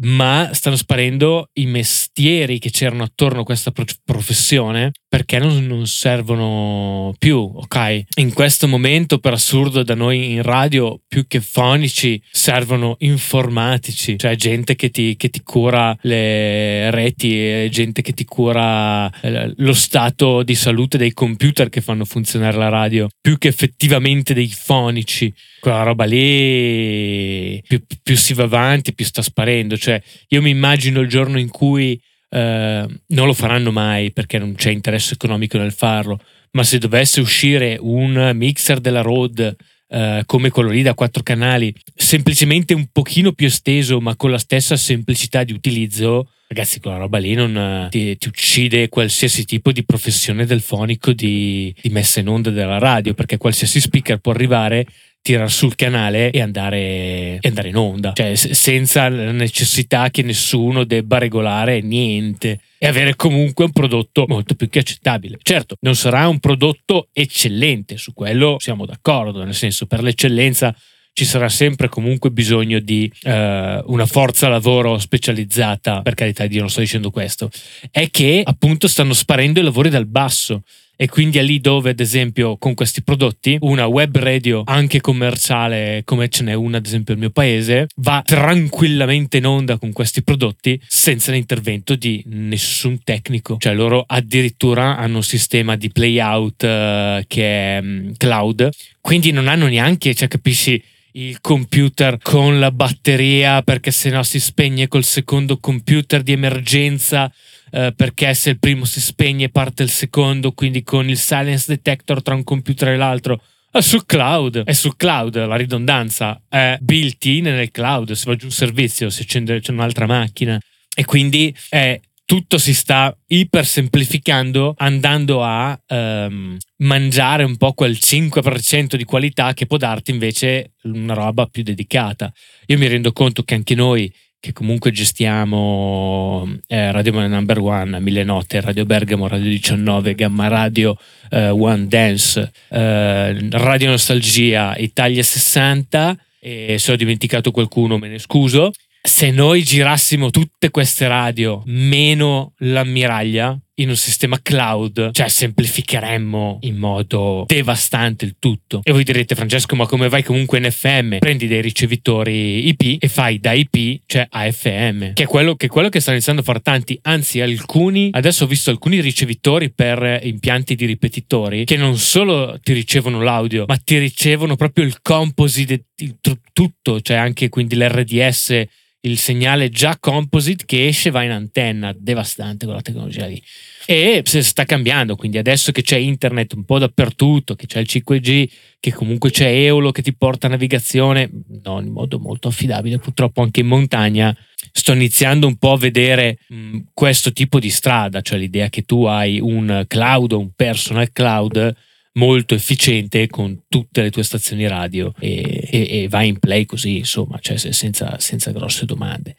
ma 0.00 0.50
stanno 0.52 0.76
sparendo 0.76 1.48
i 1.54 1.64
mestieri 1.64 2.58
che 2.58 2.68
c'erano 2.70 3.02
attorno 3.02 3.40
a 3.40 3.44
questa 3.44 3.72
professione 4.04 4.92
perché 5.08 5.38
non, 5.38 5.64
non, 5.66 5.86
servono 5.86 7.14
più, 7.18 7.38
ok? 7.38 8.02
In 8.16 8.34
questo 8.34 8.68
momento, 8.68 9.18
per 9.18 9.32
assurdo, 9.32 9.82
da 9.82 9.94
noi 9.94 10.32
in 10.32 10.42
radio, 10.42 11.00
più 11.08 11.26
che 11.26 11.40
fonici, 11.40 12.20
servono 12.30 12.96
informatici, 12.98 14.18
cioè 14.18 14.36
gente 14.36 14.76
che 14.76 14.90
ti, 14.90 15.16
che 15.16 15.30
ti 15.30 15.42
cura 15.42 15.96
le 16.02 16.90
reti, 16.90 17.70
gente 17.70 18.02
che 18.02 18.12
ti 18.12 18.26
cura 18.26 19.10
eh, 19.20 19.52
lo 19.56 19.72
stato 19.72 20.42
di 20.42 20.54
salute 20.54 20.98
dei 20.98 21.14
computer 21.14 21.70
che 21.70 21.80
fanno 21.80 22.04
funzionare 22.04 22.58
la 22.58 22.68
radio, 22.68 23.08
più 23.18 23.38
che 23.38 23.48
effettivamente 23.48 24.34
dei 24.34 24.48
fonici. 24.48 25.32
Quella 25.60 25.82
roba 25.82 26.04
lì, 26.04 27.60
più, 27.66 27.82
più 28.02 28.16
si 28.16 28.34
va 28.34 28.44
avanti, 28.44 28.94
più 28.94 29.06
sta 29.06 29.22
sparendo. 29.22 29.76
Cioè, 29.76 30.00
io 30.28 30.42
mi 30.42 30.50
immagino 30.50 31.00
il 31.00 31.08
giorno 31.08 31.38
in 31.38 31.48
cui 31.48 31.98
eh, 32.30 32.86
non 33.06 33.26
lo 33.26 33.32
faranno 33.32 33.70
mai 33.70 34.12
perché 34.12 34.38
non 34.38 34.54
c'è 34.54 34.70
interesse 34.70 35.14
economico 35.14 35.58
nel 35.58 35.72
farlo, 35.72 36.20
ma 36.52 36.62
se 36.62 36.78
dovesse 36.78 37.20
uscire 37.20 37.76
un 37.80 38.32
mixer 38.34 38.80
della 38.80 39.02
Rode 39.02 39.56
Uh, 39.90 40.20
come 40.26 40.50
quello 40.50 40.68
lì 40.68 40.82
da 40.82 40.92
quattro 40.92 41.22
canali, 41.22 41.74
semplicemente 41.94 42.74
un 42.74 42.88
pochino 42.92 43.32
più 43.32 43.46
esteso, 43.46 44.02
ma 44.02 44.16
con 44.16 44.30
la 44.30 44.36
stessa 44.36 44.76
semplicità 44.76 45.44
di 45.44 45.54
utilizzo, 45.54 46.28
ragazzi, 46.48 46.78
quella 46.78 46.98
roba 46.98 47.16
lì 47.16 47.32
non 47.32 47.88
ti, 47.88 48.14
ti 48.18 48.28
uccide 48.28 48.90
qualsiasi 48.90 49.46
tipo 49.46 49.72
di 49.72 49.86
professione 49.86 50.44
del 50.44 50.60
fonico 50.60 51.12
di, 51.12 51.74
di 51.80 51.88
messa 51.88 52.20
in 52.20 52.28
onda 52.28 52.50
della 52.50 52.76
radio, 52.76 53.14
perché 53.14 53.38
qualsiasi 53.38 53.80
speaker 53.80 54.18
può 54.18 54.32
arrivare 54.32 54.86
tirare 55.20 55.48
sul 55.48 55.74
canale 55.74 56.30
e 56.30 56.40
andare, 56.40 57.38
e 57.40 57.48
andare 57.48 57.68
in 57.68 57.76
onda, 57.76 58.12
cioè 58.14 58.34
senza 58.34 59.08
la 59.08 59.32
necessità 59.32 60.10
che 60.10 60.22
nessuno 60.22 60.84
debba 60.84 61.18
regolare 61.18 61.80
niente. 61.80 62.60
E 62.78 62.86
avere 62.86 63.16
comunque 63.16 63.64
un 63.64 63.72
prodotto 63.72 64.24
molto 64.28 64.54
più 64.54 64.68
che 64.68 64.78
accettabile. 64.78 65.38
Certo, 65.42 65.76
non 65.80 65.96
sarà 65.96 66.28
un 66.28 66.38
prodotto 66.38 67.08
eccellente, 67.12 67.96
su 67.96 68.14
quello 68.14 68.56
siamo 68.58 68.86
d'accordo, 68.86 69.42
nel 69.42 69.54
senso 69.54 69.86
per 69.86 70.02
l'eccellenza 70.02 70.74
ci 71.18 71.24
sarà 71.24 71.48
sempre 71.48 71.88
comunque 71.88 72.30
bisogno 72.30 72.78
di 72.78 73.10
uh, 73.24 73.30
una 73.30 74.06
forza 74.06 74.46
lavoro 74.46 74.98
specializzata, 74.98 76.00
per 76.02 76.14
carità 76.14 76.44
di 76.44 76.50
Dio 76.50 76.60
non 76.60 76.70
sto 76.70 76.78
dicendo 76.78 77.10
questo, 77.10 77.50
è 77.90 78.08
che 78.08 78.40
appunto 78.44 78.86
stanno 78.86 79.14
sparendo 79.14 79.58
i 79.58 79.64
lavori 79.64 79.90
dal 79.90 80.06
basso 80.06 80.62
e 81.00 81.08
quindi 81.08 81.38
è 81.38 81.42
lì 81.42 81.60
dove 81.60 81.90
ad 81.90 82.00
esempio 82.00 82.56
con 82.56 82.74
questi 82.74 83.04
prodotti 83.04 83.56
una 83.60 83.86
web 83.86 84.18
radio 84.18 84.62
anche 84.64 85.00
commerciale 85.00 86.02
come 86.04 86.28
ce 86.28 86.42
n'è 86.42 86.54
una 86.54 86.78
ad 86.78 86.86
esempio 86.86 87.14
nel 87.14 87.22
mio 87.22 87.30
paese 87.30 87.86
va 87.98 88.20
tranquillamente 88.24 89.36
in 89.36 89.46
onda 89.46 89.78
con 89.78 89.92
questi 89.92 90.24
prodotti 90.24 90.80
senza 90.88 91.30
l'intervento 91.30 91.94
di 91.94 92.20
nessun 92.26 93.02
tecnico. 93.04 93.58
Cioè 93.60 93.74
loro 93.74 94.02
addirittura 94.04 94.96
hanno 94.96 95.18
un 95.18 95.22
sistema 95.22 95.76
di 95.76 95.88
playout 95.90 96.62
uh, 96.62 97.22
che 97.28 97.76
è 97.76 97.78
um, 97.80 98.12
cloud. 98.16 98.68
Quindi 99.00 99.30
non 99.30 99.46
hanno 99.46 99.68
neanche 99.68 100.14
cioè 100.14 100.26
capisci 100.26 100.82
il 101.12 101.40
computer 101.40 102.18
con 102.20 102.58
la 102.58 102.70
batteria 102.70 103.62
perché 103.62 103.92
se 103.92 104.10
no 104.10 104.22
si 104.24 104.40
spegne 104.40 104.88
col 104.88 105.04
secondo 105.04 105.58
computer 105.58 106.22
di 106.22 106.32
emergenza 106.32 107.32
eh, 107.70 107.92
perché 107.94 108.34
se 108.34 108.50
il 108.50 108.58
primo 108.58 108.84
si 108.84 109.00
spegne 109.00 109.48
parte 109.48 109.82
il 109.82 109.90
secondo, 109.90 110.52
quindi 110.52 110.82
con 110.82 111.08
il 111.08 111.18
silence 111.18 111.64
detector 111.68 112.22
tra 112.22 112.34
un 112.34 112.44
computer 112.44 112.88
e 112.88 112.96
l'altro. 112.96 113.40
È 113.70 113.80
sul 113.80 114.06
cloud, 114.06 114.64
è 114.64 114.72
sul 114.72 114.96
cloud, 114.96 115.36
la 115.46 115.56
ridondanza 115.56 116.40
è 116.48 116.78
built 116.80 117.22
in 117.26 117.44
nel 117.44 117.70
cloud, 117.70 118.12
se 118.12 118.24
va 118.26 118.34
giù 118.34 118.46
un 118.46 118.50
servizio, 118.50 119.08
accende 119.08 119.60
c'è 119.60 119.72
un'altra 119.72 120.06
macchina 120.06 120.58
e 120.94 121.04
quindi 121.04 121.54
è 121.68 122.00
tutto 122.28 122.58
si 122.58 122.74
sta 122.74 123.16
iper 123.28 123.64
semplificando 123.64 124.74
andando 124.76 125.42
a 125.42 125.80
um, 125.88 126.58
mangiare 126.78 127.42
un 127.42 127.56
po' 127.56 127.72
quel 127.72 127.96
5% 127.98 128.96
di 128.96 129.04
qualità 129.04 129.54
che 129.54 129.64
può 129.64 129.78
darti 129.78 130.10
invece 130.10 130.72
una 130.82 131.14
roba 131.14 131.46
più 131.46 131.62
dedicata. 131.62 132.30
Io 132.66 132.76
mi 132.76 132.86
rendo 132.86 133.12
conto 133.12 133.44
che 133.44 133.54
anche 133.54 133.74
noi 133.74 134.12
che 134.40 134.52
comunque 134.52 134.92
gestiamo 134.92 136.48
eh, 136.68 136.92
Radio 136.92 137.26
Number 137.26 137.58
One, 137.58 137.98
Mille 138.00 138.22
Note, 138.22 138.60
Radio 138.60 138.84
Bergamo, 138.84 139.26
Radio 139.26 139.48
19, 139.48 140.14
Gamma 140.14 140.46
Radio, 140.48 140.96
eh, 141.30 141.48
One 141.48 141.86
Dance, 141.88 142.52
eh, 142.68 143.48
Radio 143.50 143.90
Nostalgia, 143.90 144.76
Italia 144.76 145.22
60 145.22 146.16
e 146.40 146.78
se 146.78 146.92
ho 146.92 146.96
dimenticato 146.96 147.50
qualcuno 147.50 147.98
me 147.98 148.08
ne 148.08 148.18
scuso. 148.18 148.70
Se 149.00 149.30
noi 149.30 149.62
girassimo 149.62 150.30
tutte 150.30 150.70
queste 150.70 151.08
radio 151.08 151.62
meno 151.66 152.52
l'ammiraglia, 152.58 153.58
in 153.78 153.88
un 153.88 153.96
sistema 153.96 154.38
cloud, 154.40 155.10
cioè 155.12 155.28
semplificheremmo 155.28 156.58
in 156.62 156.76
modo 156.76 157.44
devastante 157.46 158.24
il 158.24 158.36
tutto. 158.38 158.80
E 158.82 158.92
voi 158.92 159.04
direte, 159.04 159.34
Francesco, 159.34 159.76
ma 159.76 159.86
come 159.86 160.08
vai 160.08 160.22
comunque 160.22 160.58
in 160.58 160.70
FM? 160.70 161.18
Prendi 161.18 161.46
dei 161.46 161.60
ricevitori 161.60 162.68
IP 162.68 163.02
e 163.02 163.08
fai 163.08 163.38
da 163.38 163.52
IP, 163.52 164.02
cioè 164.06 164.26
AFM, 164.28 165.12
che 165.14 165.24
è 165.24 165.26
quello 165.26 165.54
che, 165.54 165.68
che 165.68 166.00
stanno 166.00 166.16
iniziando 166.16 166.42
a 166.42 166.44
fare 166.44 166.60
tanti, 166.60 166.98
anzi 167.02 167.40
alcuni, 167.40 168.10
adesso 168.12 168.44
ho 168.44 168.46
visto 168.46 168.70
alcuni 168.70 169.00
ricevitori 169.00 169.70
per 169.70 170.20
impianti 170.22 170.74
di 170.74 170.86
ripetitori 170.86 171.64
che 171.64 171.76
non 171.76 171.96
solo 171.96 172.58
ti 172.62 172.72
ricevono 172.72 173.22
l'audio, 173.22 173.64
ma 173.66 173.76
ti 173.76 173.98
ricevono 173.98 174.56
proprio 174.56 174.84
il 174.84 175.00
composite, 175.02 175.84
il, 175.96 176.16
tutto, 176.52 177.00
cioè 177.00 177.16
anche 177.16 177.48
quindi 177.48 177.76
l'RDS 177.76 178.64
il 179.08 179.18
segnale 179.18 179.70
già 179.70 179.96
composite 179.98 180.64
che 180.64 180.86
esce 180.86 181.10
va 181.10 181.22
in 181.22 181.30
antenna, 181.30 181.94
devastante 181.96 182.64
quella 182.64 182.82
tecnologia 182.82 183.26
lì. 183.26 183.42
E 183.86 184.22
si 184.24 184.42
sta 184.42 184.64
cambiando, 184.64 185.16
quindi 185.16 185.38
adesso 185.38 185.72
che 185.72 185.82
c'è 185.82 185.96
internet 185.96 186.52
un 186.52 186.64
po' 186.64 186.78
dappertutto, 186.78 187.54
che 187.54 187.66
c'è 187.66 187.80
il 187.80 187.86
5G, 187.88 188.48
che 188.80 188.92
comunque 188.92 189.30
c'è 189.30 189.48
Eolo 189.48 189.92
che 189.92 190.02
ti 190.02 190.14
porta 190.14 190.46
navigazione, 190.46 191.30
non 191.62 191.86
in 191.86 191.92
modo 191.92 192.18
molto 192.18 192.48
affidabile, 192.48 192.98
purtroppo 192.98 193.42
anche 193.42 193.60
in 193.60 193.66
montagna, 193.66 194.36
sto 194.72 194.92
iniziando 194.92 195.46
un 195.46 195.56
po' 195.56 195.72
a 195.72 195.78
vedere 195.78 196.38
mh, 196.48 196.78
questo 196.92 197.32
tipo 197.32 197.58
di 197.58 197.70
strada, 197.70 198.20
cioè 198.20 198.38
l'idea 198.38 198.68
che 198.68 198.82
tu 198.82 199.04
hai 199.04 199.40
un 199.40 199.84
cloud, 199.86 200.32
un 200.32 200.50
personal 200.54 201.10
cloud 201.10 201.74
molto 202.18 202.54
efficiente 202.54 203.28
con 203.28 203.62
tutte 203.68 204.02
le 204.02 204.10
tue 204.10 204.24
stazioni 204.24 204.66
radio 204.66 205.14
e, 205.18 205.68
e, 205.70 206.02
e 206.02 206.08
vai 206.08 206.28
in 206.28 206.38
play 206.38 206.66
così, 206.66 206.98
insomma, 206.98 207.38
cioè 207.40 207.56
senza, 207.56 208.18
senza 208.18 208.50
grosse 208.50 208.84
domande. 208.84 209.36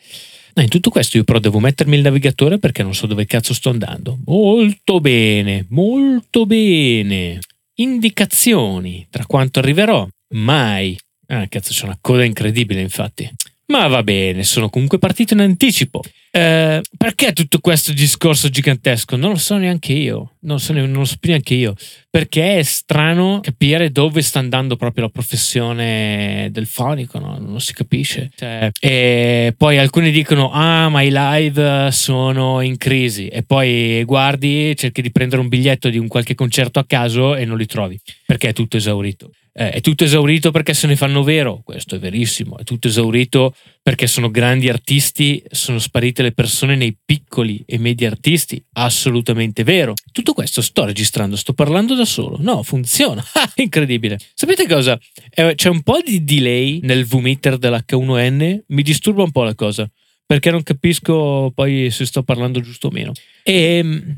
No, 0.53 0.63
in 0.63 0.69
tutto 0.69 0.89
questo 0.89 1.17
io 1.17 1.23
però 1.23 1.39
devo 1.39 1.59
mettermi 1.59 1.95
il 1.95 2.01
navigatore 2.01 2.57
perché 2.57 2.81
non 2.81 2.95
so 2.95 3.05
dove 3.05 3.25
cazzo 3.25 3.53
sto 3.53 3.69
andando. 3.69 4.17
Molto 4.25 4.99
bene, 4.99 5.65
molto 5.69 6.45
bene. 6.45 7.39
Indicazioni 7.75 9.05
tra 9.09 9.25
quanto 9.25 9.59
arriverò. 9.59 10.07
Mai. 10.29 10.97
Ah, 11.27 11.47
cazzo, 11.47 11.73
c'è 11.73 11.85
una 11.85 11.97
coda 12.01 12.23
incredibile, 12.23 12.81
infatti. 12.81 13.29
Ma 13.69 13.85
va 13.87 14.01
bene, 14.01 14.43
sono 14.43 14.67
comunque 14.67 14.97
partito 14.97 15.35
in 15.35 15.41
anticipo. 15.41 16.01
Eh, 16.31 16.81
perché 16.97 17.33
tutto 17.33 17.59
questo 17.59 17.93
discorso 17.93 18.49
gigantesco? 18.49 19.15
Non 19.15 19.29
lo 19.31 19.37
so 19.37 19.57
neanche 19.57 19.93
io, 19.93 20.33
non 20.41 20.55
lo 20.55 20.57
so, 20.57 20.73
non 20.73 20.91
lo 20.91 21.05
so 21.05 21.17
neanche 21.21 21.53
io. 21.53 21.75
Perché 22.09 22.57
è 22.57 22.63
strano 22.63 23.39
capire 23.41 23.91
dove 23.91 24.23
sta 24.23 24.39
andando 24.39 24.75
proprio 24.75 25.03
la 25.03 25.09
professione 25.11 26.49
del 26.51 26.65
fonico, 26.65 27.19
no? 27.19 27.37
non 27.37 27.61
si 27.61 27.73
capisce. 27.73 28.31
Cioè, 28.35 28.71
e 28.79 29.53
poi 29.55 29.77
alcuni 29.77 30.09
dicono: 30.09 30.51
Ah, 30.51 30.89
ma 30.89 31.03
i 31.03 31.11
live 31.11 31.89
sono 31.91 32.61
in 32.61 32.75
crisi. 32.77 33.27
E 33.27 33.43
poi 33.43 34.03
guardi, 34.03 34.75
cerchi 34.75 35.03
di 35.03 35.11
prendere 35.11 35.41
un 35.41 35.47
biglietto 35.47 35.89
di 35.89 35.99
un 35.99 36.07
qualche 36.07 36.33
concerto 36.33 36.79
a 36.79 36.85
caso 36.85 37.35
e 37.35 37.45
non 37.45 37.57
li 37.57 37.67
trovi 37.67 37.99
perché 38.25 38.49
è 38.49 38.53
tutto 38.53 38.77
esaurito. 38.77 39.29
Eh, 39.51 39.71
è 39.71 39.81
tutto 39.81 40.03
esaurito 40.03 40.51
perché 40.51 40.73
se 40.73 40.87
ne 40.87 40.95
fanno 40.95 41.23
vero, 41.23 41.61
questo 41.63 41.95
è 41.95 41.99
verissimo, 41.99 42.57
è 42.57 42.63
tutto 42.63 42.87
esaurito 42.87 43.53
perché 43.81 44.07
sono 44.07 44.29
grandi 44.29 44.69
artisti, 44.69 45.41
sono 45.49 45.79
sparite 45.79 46.21
le 46.21 46.31
persone 46.31 46.75
nei 46.75 46.95
piccoli 47.03 47.63
e 47.65 47.77
medi 47.77 48.05
artisti, 48.05 48.63
assolutamente 48.73 49.63
vero. 49.63 49.93
Tutto 50.11 50.33
questo 50.33 50.61
sto 50.61 50.85
registrando, 50.85 51.35
sto 51.35 51.53
parlando 51.53 51.95
da 51.95 52.05
solo, 52.05 52.37
no, 52.39 52.63
funziona, 52.63 53.23
incredibile. 53.55 54.19
Sapete 54.33 54.67
cosa? 54.67 54.99
Eh, 55.33 55.55
c'è 55.55 55.69
un 55.69 55.81
po' 55.81 55.99
di 56.03 56.23
delay 56.23 56.79
nel 56.83 57.05
V-meter 57.05 57.57
dell'H1N, 57.57 58.59
mi 58.67 58.81
disturba 58.81 59.23
un 59.23 59.31
po' 59.31 59.43
la 59.43 59.55
cosa, 59.55 59.89
perché 60.25 60.51
non 60.51 60.61
capisco 60.61 61.51
poi 61.55 61.89
se 61.89 62.05
sto 62.05 62.21
parlando 62.23 62.61
giusto 62.61 62.87
o 62.87 62.91
meno. 62.91 63.13
E 63.43 63.77
ehm, 63.77 64.13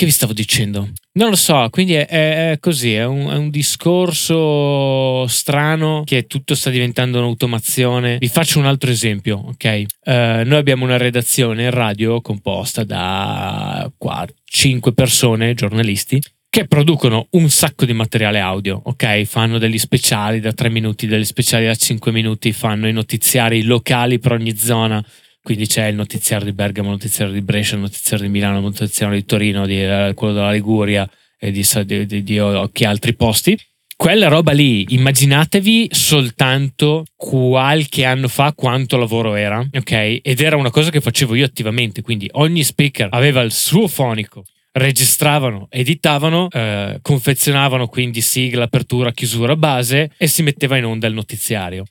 che 0.00 0.06
vi 0.06 0.12
stavo 0.12 0.32
dicendo? 0.32 0.88
Non 1.18 1.28
lo 1.28 1.36
so, 1.36 1.68
quindi 1.70 1.92
è, 1.92 2.06
è 2.06 2.56
così, 2.58 2.94
è 2.94 3.04
un, 3.04 3.28
è 3.28 3.36
un, 3.36 3.50
discorso 3.50 5.26
strano 5.26 6.04
che 6.06 6.26
tutto 6.26 6.54
sta 6.54 6.70
diventando 6.70 7.18
un'automazione. 7.18 8.16
Vi 8.16 8.28
faccio 8.28 8.58
un 8.58 8.64
altro 8.64 8.90
esempio, 8.90 9.36
ok? 9.36 9.82
Uh, 10.06 10.12
noi 10.46 10.54
abbiamo 10.54 10.84
una 10.84 10.96
redazione 10.96 11.68
radio 11.68 12.22
composta 12.22 12.82
da 12.82 13.92
4, 13.94 14.36
5 14.42 14.94
persone, 14.94 15.52
giornalisti, 15.52 16.18
che 16.48 16.66
producono 16.66 17.26
un 17.32 17.50
sacco 17.50 17.84
di 17.84 17.92
materiale 17.92 18.40
audio, 18.40 18.80
ok? 18.82 19.24
Fanno 19.24 19.58
degli 19.58 19.78
speciali 19.78 20.40
da 20.40 20.54
3 20.54 20.70
minuti, 20.70 21.06
degli 21.06 21.26
speciali 21.26 21.66
da 21.66 21.74
5 21.74 22.10
minuti, 22.10 22.52
fanno 22.54 22.88
i 22.88 22.92
notiziari 22.92 23.64
locali 23.64 24.18
per 24.18 24.32
ogni 24.32 24.56
zona 24.56 25.04
quindi 25.42 25.66
c'è 25.66 25.86
il 25.86 25.94
notiziario 25.94 26.46
di 26.46 26.52
Bergamo, 26.52 26.88
il 26.88 26.94
notiziario 26.94 27.32
di 27.32 27.40
Brescia, 27.40 27.74
il 27.74 27.80
notiziario 27.80 28.26
di 28.26 28.32
Milano, 28.32 28.58
il 28.58 28.64
notiziario 28.64 29.16
di 29.16 29.24
Torino, 29.24 29.66
di, 29.66 29.82
eh, 29.82 30.12
quello 30.14 30.34
della 30.34 30.52
Liguria 30.52 31.08
e 31.38 31.50
di, 31.50 31.66
di, 31.84 32.06
di, 32.06 32.22
di 32.22 32.38
occhi 32.38 32.84
altri 32.84 33.14
posti. 33.14 33.58
Quella 33.96 34.28
roba 34.28 34.52
lì, 34.52 34.86
immaginatevi 34.94 35.88
soltanto 35.92 37.04
qualche 37.16 38.06
anno 38.06 38.28
fa 38.28 38.54
quanto 38.54 38.96
lavoro 38.96 39.34
era, 39.34 39.58
ok? 39.58 40.20
Ed 40.22 40.40
era 40.40 40.56
una 40.56 40.70
cosa 40.70 40.90
che 40.90 41.02
facevo 41.02 41.34
io 41.34 41.44
attivamente, 41.44 42.00
quindi 42.00 42.26
ogni 42.32 42.64
speaker 42.64 43.08
aveva 43.10 43.42
il 43.42 43.52
suo 43.52 43.88
fonico, 43.88 44.44
registravano, 44.72 45.66
editavano, 45.68 46.48
eh, 46.50 46.98
confezionavano 47.02 47.88
quindi 47.88 48.22
sigla, 48.22 48.64
apertura, 48.64 49.12
chiusura, 49.12 49.54
base 49.54 50.10
e 50.16 50.26
si 50.28 50.42
metteva 50.42 50.78
in 50.78 50.86
onda 50.86 51.06
il 51.06 51.12
notiziario. 51.12 51.84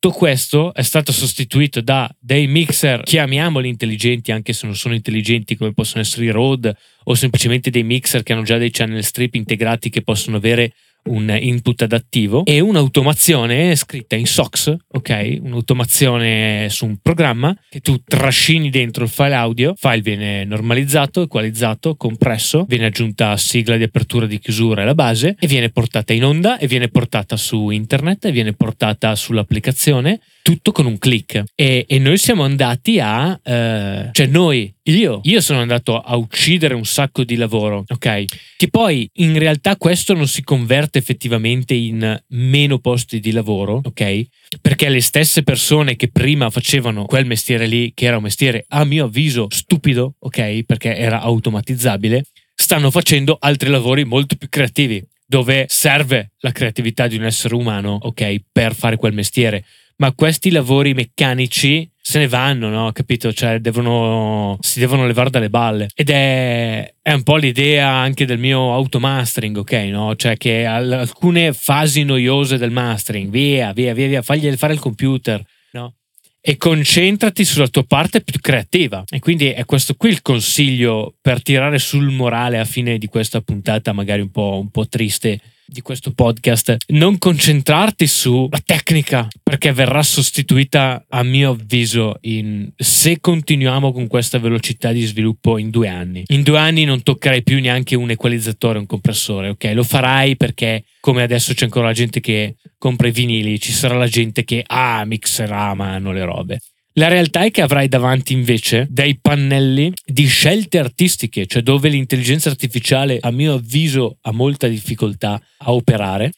Tutto 0.00 0.16
questo 0.16 0.72
è 0.74 0.82
stato 0.82 1.10
sostituito 1.10 1.80
da 1.80 2.08
dei 2.20 2.46
mixer, 2.46 3.02
chiamiamoli 3.02 3.68
intelligenti, 3.68 4.30
anche 4.30 4.52
se 4.52 4.66
non 4.66 4.76
sono 4.76 4.94
intelligenti, 4.94 5.56
come 5.56 5.72
possono 5.72 6.02
essere 6.02 6.26
i 6.26 6.30
Rode, 6.30 6.76
o 7.02 7.14
semplicemente 7.14 7.68
dei 7.70 7.82
mixer 7.82 8.22
che 8.22 8.32
hanno 8.32 8.44
già 8.44 8.58
dei 8.58 8.70
channel 8.70 9.02
strip 9.02 9.34
integrati 9.34 9.90
che 9.90 10.02
possono 10.02 10.36
avere 10.36 10.72
un 11.04 11.36
input 11.40 11.82
adattivo 11.82 12.44
e 12.44 12.60
un'automazione 12.60 13.74
scritta 13.76 14.16
in 14.16 14.26
SOX, 14.26 14.74
ok? 14.88 15.38
Un'automazione 15.42 16.68
su 16.70 16.86
un 16.86 16.98
programma 17.00 17.56
che 17.68 17.80
tu 17.80 18.02
trascini 18.02 18.70
dentro 18.70 19.04
il 19.04 19.10
file 19.10 19.34
audio, 19.34 19.70
il 19.70 19.76
file 19.78 20.00
viene 20.00 20.44
normalizzato, 20.44 21.22
equalizzato, 21.22 21.96
compresso, 21.96 22.64
viene 22.68 22.86
aggiunta 22.86 23.36
sigla 23.36 23.76
di 23.76 23.84
apertura 23.84 24.26
di 24.26 24.38
chiusura 24.38 24.82
e 24.82 24.84
la 24.84 24.94
base 24.94 25.36
e 25.38 25.46
viene 25.46 25.70
portata 25.70 26.12
in 26.12 26.24
onda 26.24 26.58
e 26.58 26.66
viene 26.66 26.88
portata 26.88 27.36
su 27.36 27.70
internet 27.70 28.26
e 28.26 28.32
viene 28.32 28.52
portata 28.52 29.14
sull'applicazione 29.14 30.20
tutto 30.48 30.72
con 30.72 30.86
un 30.86 30.96
click 30.96 31.44
e, 31.54 31.84
e 31.86 31.98
noi 31.98 32.16
siamo 32.16 32.42
andati 32.42 32.98
a 33.00 33.38
eh, 33.44 34.08
cioè 34.12 34.26
noi 34.28 34.74
io, 34.84 35.20
io 35.24 35.40
sono 35.42 35.60
andato 35.60 36.00
a 36.00 36.16
uccidere 36.16 36.72
un 36.72 36.86
sacco 36.86 37.22
di 37.22 37.36
lavoro, 37.36 37.84
ok? 37.86 38.24
Che 38.56 38.68
poi 38.70 39.06
in 39.16 39.38
realtà 39.38 39.76
questo 39.76 40.14
non 40.14 40.26
si 40.26 40.42
converte 40.42 40.96
effettivamente 40.96 41.74
in 41.74 42.18
meno 42.28 42.78
posti 42.78 43.20
di 43.20 43.32
lavoro, 43.32 43.82
ok? 43.84 44.26
Perché 44.62 44.88
le 44.88 45.02
stesse 45.02 45.42
persone 45.42 45.96
che 45.96 46.08
prima 46.10 46.48
facevano 46.48 47.04
quel 47.04 47.26
mestiere 47.26 47.66
lì, 47.66 47.92
che 47.92 48.06
era 48.06 48.16
un 48.16 48.22
mestiere 48.22 48.64
a 48.68 48.86
mio 48.86 49.04
avviso 49.04 49.48
stupido, 49.50 50.14
ok? 50.18 50.62
Perché 50.64 50.96
era 50.96 51.20
automatizzabile, 51.20 52.24
stanno 52.54 52.90
facendo 52.90 53.36
altri 53.38 53.68
lavori 53.68 54.06
molto 54.06 54.34
più 54.36 54.48
creativi, 54.48 55.04
dove 55.26 55.66
serve 55.68 56.30
la 56.38 56.52
creatività 56.52 57.06
di 57.06 57.16
un 57.16 57.24
essere 57.24 57.54
umano, 57.54 57.98
ok? 58.00 58.44
Per 58.50 58.74
fare 58.74 58.96
quel 58.96 59.12
mestiere 59.12 59.62
ma 59.98 60.12
questi 60.12 60.50
lavori 60.50 60.94
meccanici 60.94 61.90
se 62.00 62.20
ne 62.20 62.28
vanno, 62.28 62.68
no? 62.70 62.90
Capito? 62.92 63.32
Cioè, 63.32 63.58
devono, 63.58 64.56
si 64.60 64.78
devono 64.78 65.06
levare 65.06 65.28
dalle 65.28 65.50
balle. 65.50 65.88
Ed 65.94 66.08
è, 66.08 66.94
è 67.02 67.12
un 67.12 67.22
po' 67.22 67.36
l'idea 67.36 67.90
anche 67.90 68.24
del 68.24 68.38
mio 68.38 68.72
automastering, 68.72 69.58
ok? 69.58 69.72
No? 69.90 70.16
Cioè, 70.16 70.36
che 70.38 70.64
alcune 70.64 71.52
fasi 71.52 72.04
noiose 72.04 72.56
del 72.56 72.70
mastering, 72.70 73.28
via, 73.28 73.72
via, 73.72 73.92
via, 73.92 74.06
via, 74.06 74.22
fagli 74.22 74.50
fare 74.56 74.72
il 74.72 74.78
computer, 74.78 75.44
no? 75.72 75.96
E 76.40 76.56
concentrati 76.56 77.44
sulla 77.44 77.68
tua 77.68 77.84
parte 77.84 78.22
più 78.22 78.40
creativa. 78.40 79.04
E 79.06 79.18
quindi 79.18 79.50
è 79.50 79.66
questo 79.66 79.94
qui 79.94 80.08
il 80.08 80.22
consiglio 80.22 81.16
per 81.20 81.42
tirare 81.42 81.78
sul 81.78 82.10
morale 82.10 82.58
a 82.58 82.64
fine 82.64 82.96
di 82.96 83.08
questa 83.08 83.42
puntata, 83.42 83.92
magari 83.92 84.22
un 84.22 84.30
po', 84.30 84.58
un 84.58 84.70
po 84.70 84.88
triste 84.88 85.40
di 85.70 85.82
questo 85.82 86.12
podcast, 86.12 86.76
non 86.88 87.18
concentrarti 87.18 88.06
sulla 88.06 88.58
tecnica 88.64 89.28
perché 89.42 89.72
verrà 89.72 90.02
sostituita 90.02 91.04
a 91.08 91.22
mio 91.22 91.50
avviso 91.50 92.16
in, 92.22 92.70
se 92.74 93.20
continuiamo 93.20 93.92
con 93.92 94.06
questa 94.06 94.38
velocità 94.38 94.92
di 94.92 95.02
sviluppo 95.02 95.58
in 95.58 95.68
due 95.68 95.88
anni. 95.88 96.22
In 96.28 96.42
due 96.42 96.58
anni 96.58 96.84
non 96.84 97.02
toccherai 97.02 97.42
più 97.42 97.60
neanche 97.60 97.94
un 97.94 98.10
equalizzatore, 98.10 98.78
un 98.78 98.86
compressore, 98.86 99.50
ok? 99.50 99.70
Lo 99.74 99.84
farai 99.84 100.36
perché 100.36 100.84
come 101.00 101.22
adesso 101.22 101.52
c'è 101.52 101.64
ancora 101.64 101.86
la 101.86 101.92
gente 101.92 102.20
che 102.20 102.56
compra 102.78 103.08
i 103.08 103.12
vinili, 103.12 103.60
ci 103.60 103.72
sarà 103.72 103.96
la 103.96 104.08
gente 104.08 104.44
che 104.44 104.64
ah, 104.66 105.04
mixerà 105.04 105.68
a 105.68 105.74
mano 105.74 106.12
le 106.12 106.24
robe. 106.24 106.60
La 106.94 107.08
realtà 107.08 107.44
è 107.44 107.50
che 107.50 107.62
avrai 107.62 107.86
davanti 107.86 108.32
invece 108.32 108.86
dei 108.90 109.18
pannelli 109.20 109.92
di 110.04 110.26
scelte 110.26 110.78
artistiche, 110.78 111.46
cioè 111.46 111.62
dove 111.62 111.88
l'intelligenza 111.88 112.48
artificiale, 112.48 113.18
a 113.20 113.30
mio 113.30 113.54
avviso, 113.54 114.18
ha 114.22 114.32
molta 114.32 114.66
difficoltà 114.66 115.40
a 115.58 115.72
operare, 115.72 116.32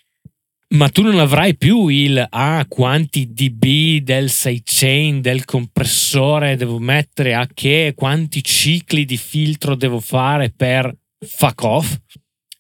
ma 0.73 0.88
tu 0.88 1.02
non 1.02 1.19
avrai 1.19 1.57
più 1.57 1.88
il 1.88 2.25
ah, 2.28 2.64
quanti 2.69 3.33
dB 3.33 4.04
del 4.04 4.30
sidechain 4.30 5.21
del 5.21 5.45
compressore 5.45 6.57
devo 6.57 6.78
mettere 6.78 7.35
a 7.35 7.49
che, 7.52 7.92
quanti 7.97 8.45
cicli 8.45 9.04
di 9.04 9.16
filtro 9.16 9.75
devo 9.75 9.99
fare 9.99 10.52
per 10.54 10.95
fuck 11.19 11.62
off. 11.64 11.97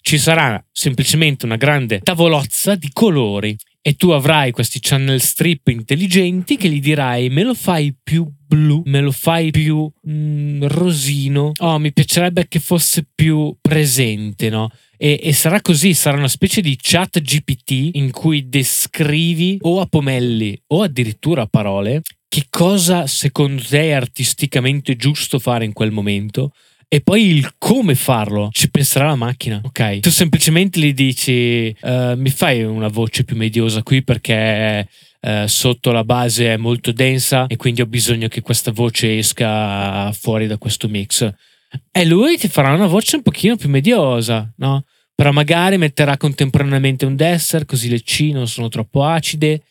Ci 0.02 0.18
sarà 0.18 0.62
semplicemente 0.72 1.44
una 1.44 1.56
grande 1.56 2.00
tavolozza 2.00 2.74
di 2.74 2.88
colori 2.92 3.56
e 3.82 3.94
tu 3.94 4.10
avrai 4.10 4.50
questi 4.50 4.78
channel 4.80 5.20
strip 5.20 5.68
intelligenti 5.68 6.56
che 6.56 6.68
gli 6.68 6.80
dirai 6.80 7.30
me 7.30 7.42
lo 7.42 7.54
fai 7.54 7.94
più 8.02 8.30
blu, 8.50 8.82
me 8.86 9.00
lo 9.00 9.12
fai 9.12 9.50
più 9.50 9.90
mm, 10.08 10.64
rosino, 10.64 11.52
oh 11.56 11.78
mi 11.78 11.92
piacerebbe 11.92 12.48
che 12.48 12.58
fosse 12.58 13.06
più 13.14 13.54
presente, 13.60 14.50
no? 14.50 14.70
E, 14.96 15.20
e, 15.22 15.32
sarà 15.32 15.62
così, 15.62 15.94
sarà 15.94 16.18
una 16.18 16.28
specie 16.28 16.60
di 16.60 16.76
chat 16.78 17.20
GPT 17.20 17.90
in 17.94 18.10
cui 18.10 18.48
descrivi 18.48 19.56
o 19.60 19.80
a 19.80 19.86
pomelli 19.86 20.60
o 20.68 20.82
addirittura 20.82 21.42
a 21.42 21.46
parole 21.46 22.02
che 22.28 22.46
cosa 22.50 23.06
secondo 23.06 23.62
te 23.62 23.88
è 23.88 23.92
artisticamente 23.92 24.96
giusto 24.96 25.38
fare 25.38 25.64
in 25.64 25.72
quel 25.72 25.90
momento 25.90 26.52
e 26.92 27.02
poi 27.02 27.28
il 27.28 27.54
come 27.56 27.94
farlo 27.94 28.48
ci 28.50 28.68
penserà 28.68 29.06
la 29.06 29.14
macchina, 29.14 29.60
ok? 29.62 30.00
Tu 30.00 30.10
semplicemente 30.10 30.80
gli 30.80 30.92
dici 30.92 31.72
uh, 31.82 32.14
mi 32.16 32.30
fai 32.30 32.64
una 32.64 32.88
voce 32.88 33.22
più 33.22 33.36
mediosa 33.36 33.84
qui 33.84 34.02
perché 34.02 34.88
uh, 35.20 35.46
sotto 35.46 35.92
la 35.92 36.02
base 36.02 36.52
è 36.52 36.56
molto 36.56 36.90
densa 36.90 37.46
e 37.46 37.54
quindi 37.54 37.80
ho 37.80 37.86
bisogno 37.86 38.26
che 38.26 38.40
questa 38.40 38.72
voce 38.72 39.18
esca 39.18 40.10
fuori 40.10 40.48
da 40.48 40.58
questo 40.58 40.88
mix. 40.88 41.32
E 41.92 42.04
lui 42.04 42.36
ti 42.36 42.48
farà 42.48 42.72
una 42.72 42.88
voce 42.88 43.14
un 43.14 43.22
pochino 43.22 43.54
più 43.54 43.68
mediosa, 43.68 44.52
no? 44.56 44.82
Però 45.14 45.30
magari 45.30 45.78
metterà 45.78 46.16
contemporaneamente 46.16 47.06
un 47.06 47.14
desser 47.14 47.66
così 47.66 47.88
le 47.88 48.02
C 48.02 48.30
non 48.32 48.48
sono 48.48 48.66
troppo 48.66 49.04
acide 49.04 49.62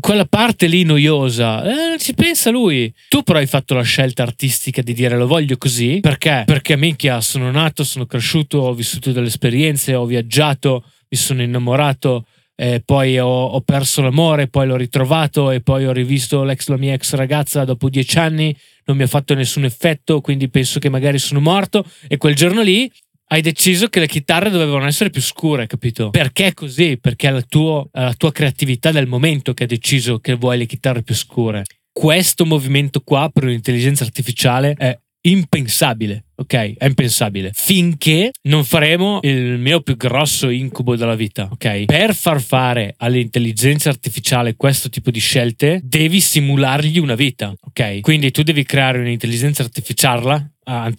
quella 0.00 0.26
parte 0.26 0.66
lì 0.66 0.82
noiosa, 0.82 1.94
eh, 1.94 1.98
ci 1.98 2.14
pensa 2.14 2.50
lui. 2.50 2.92
Tu 3.08 3.22
però 3.22 3.38
hai 3.38 3.46
fatto 3.46 3.74
la 3.74 3.82
scelta 3.82 4.22
artistica 4.22 4.82
di 4.82 4.92
dire 4.92 5.16
lo 5.16 5.26
voglio 5.26 5.56
così, 5.56 6.00
perché? 6.00 6.42
Perché 6.44 6.76
minchia, 6.76 7.20
sono 7.20 7.50
nato, 7.50 7.84
sono 7.84 8.06
cresciuto, 8.06 8.58
ho 8.58 8.74
vissuto 8.74 9.12
delle 9.12 9.28
esperienze, 9.28 9.94
ho 9.94 10.04
viaggiato, 10.04 10.84
mi 11.08 11.16
sono 11.16 11.42
innamorato, 11.42 12.26
eh, 12.56 12.82
poi 12.84 13.18
ho, 13.18 13.26
ho, 13.26 13.60
perso 13.62 14.02
l'amore, 14.02 14.48
poi 14.48 14.66
l'ho 14.66 14.76
ritrovato 14.76 15.50
e 15.50 15.60
poi 15.60 15.86
ho 15.86 15.92
rivisto 15.92 16.44
l'ex, 16.44 16.68
la 16.68 16.76
mia 16.76 16.92
ex 16.92 17.14
ragazza 17.14 17.64
dopo 17.64 17.88
dieci 17.88 18.18
anni, 18.18 18.56
non 18.84 18.96
mi 18.96 19.02
ha 19.02 19.08
fatto 19.08 19.34
nessun 19.34 19.64
effetto, 19.64 20.20
quindi 20.20 20.48
penso 20.48 20.78
che 20.78 20.88
magari 20.88 21.18
sono 21.18 21.40
morto 21.40 21.84
e 22.06 22.16
quel 22.16 22.34
giorno 22.34 22.62
lì 22.62 22.90
hai 23.34 23.42
deciso 23.42 23.88
che 23.88 23.98
le 23.98 24.06
chitarre 24.06 24.48
dovevano 24.48 24.86
essere 24.86 25.10
più 25.10 25.20
scure, 25.20 25.66
capito? 25.66 26.10
Perché 26.10 26.54
così? 26.54 26.98
Perché 27.00 27.28
è 27.28 27.30
la, 27.32 27.42
tuo, 27.42 27.88
è 27.90 28.00
la 28.00 28.14
tua 28.14 28.30
creatività 28.30 28.92
del 28.92 29.08
momento 29.08 29.54
che 29.54 29.64
ha 29.64 29.66
deciso 29.66 30.20
che 30.20 30.34
vuoi 30.34 30.56
le 30.56 30.66
chitarre 30.66 31.02
più 31.02 31.16
scure. 31.16 31.64
Questo 31.92 32.46
movimento 32.46 33.00
qua 33.00 33.28
per 33.32 33.44
un'intelligenza 33.44 34.04
artificiale 34.04 34.74
è 34.78 34.96
impensabile, 35.26 36.26
ok? 36.36 36.76
È 36.76 36.86
impensabile. 36.86 37.50
Finché 37.54 38.30
non 38.42 38.62
faremo 38.64 39.18
il 39.22 39.58
mio 39.58 39.80
più 39.80 39.96
grosso 39.96 40.48
incubo 40.50 40.94
della 40.94 41.16
vita, 41.16 41.48
ok? 41.50 41.86
Per 41.86 42.14
far 42.14 42.40
fare 42.40 42.94
all'intelligenza 42.98 43.88
artificiale 43.88 44.54
questo 44.54 44.88
tipo 44.88 45.10
di 45.10 45.20
scelte, 45.20 45.80
devi 45.82 46.20
simulargli 46.20 46.98
una 46.98 47.14
vita, 47.14 47.52
ok? 47.58 48.00
Quindi 48.00 48.30
tu 48.30 48.42
devi 48.42 48.64
creare 48.64 48.98
un'intelligenza 48.98 49.62
artificiale, 49.62 50.53
ah, 50.64 50.90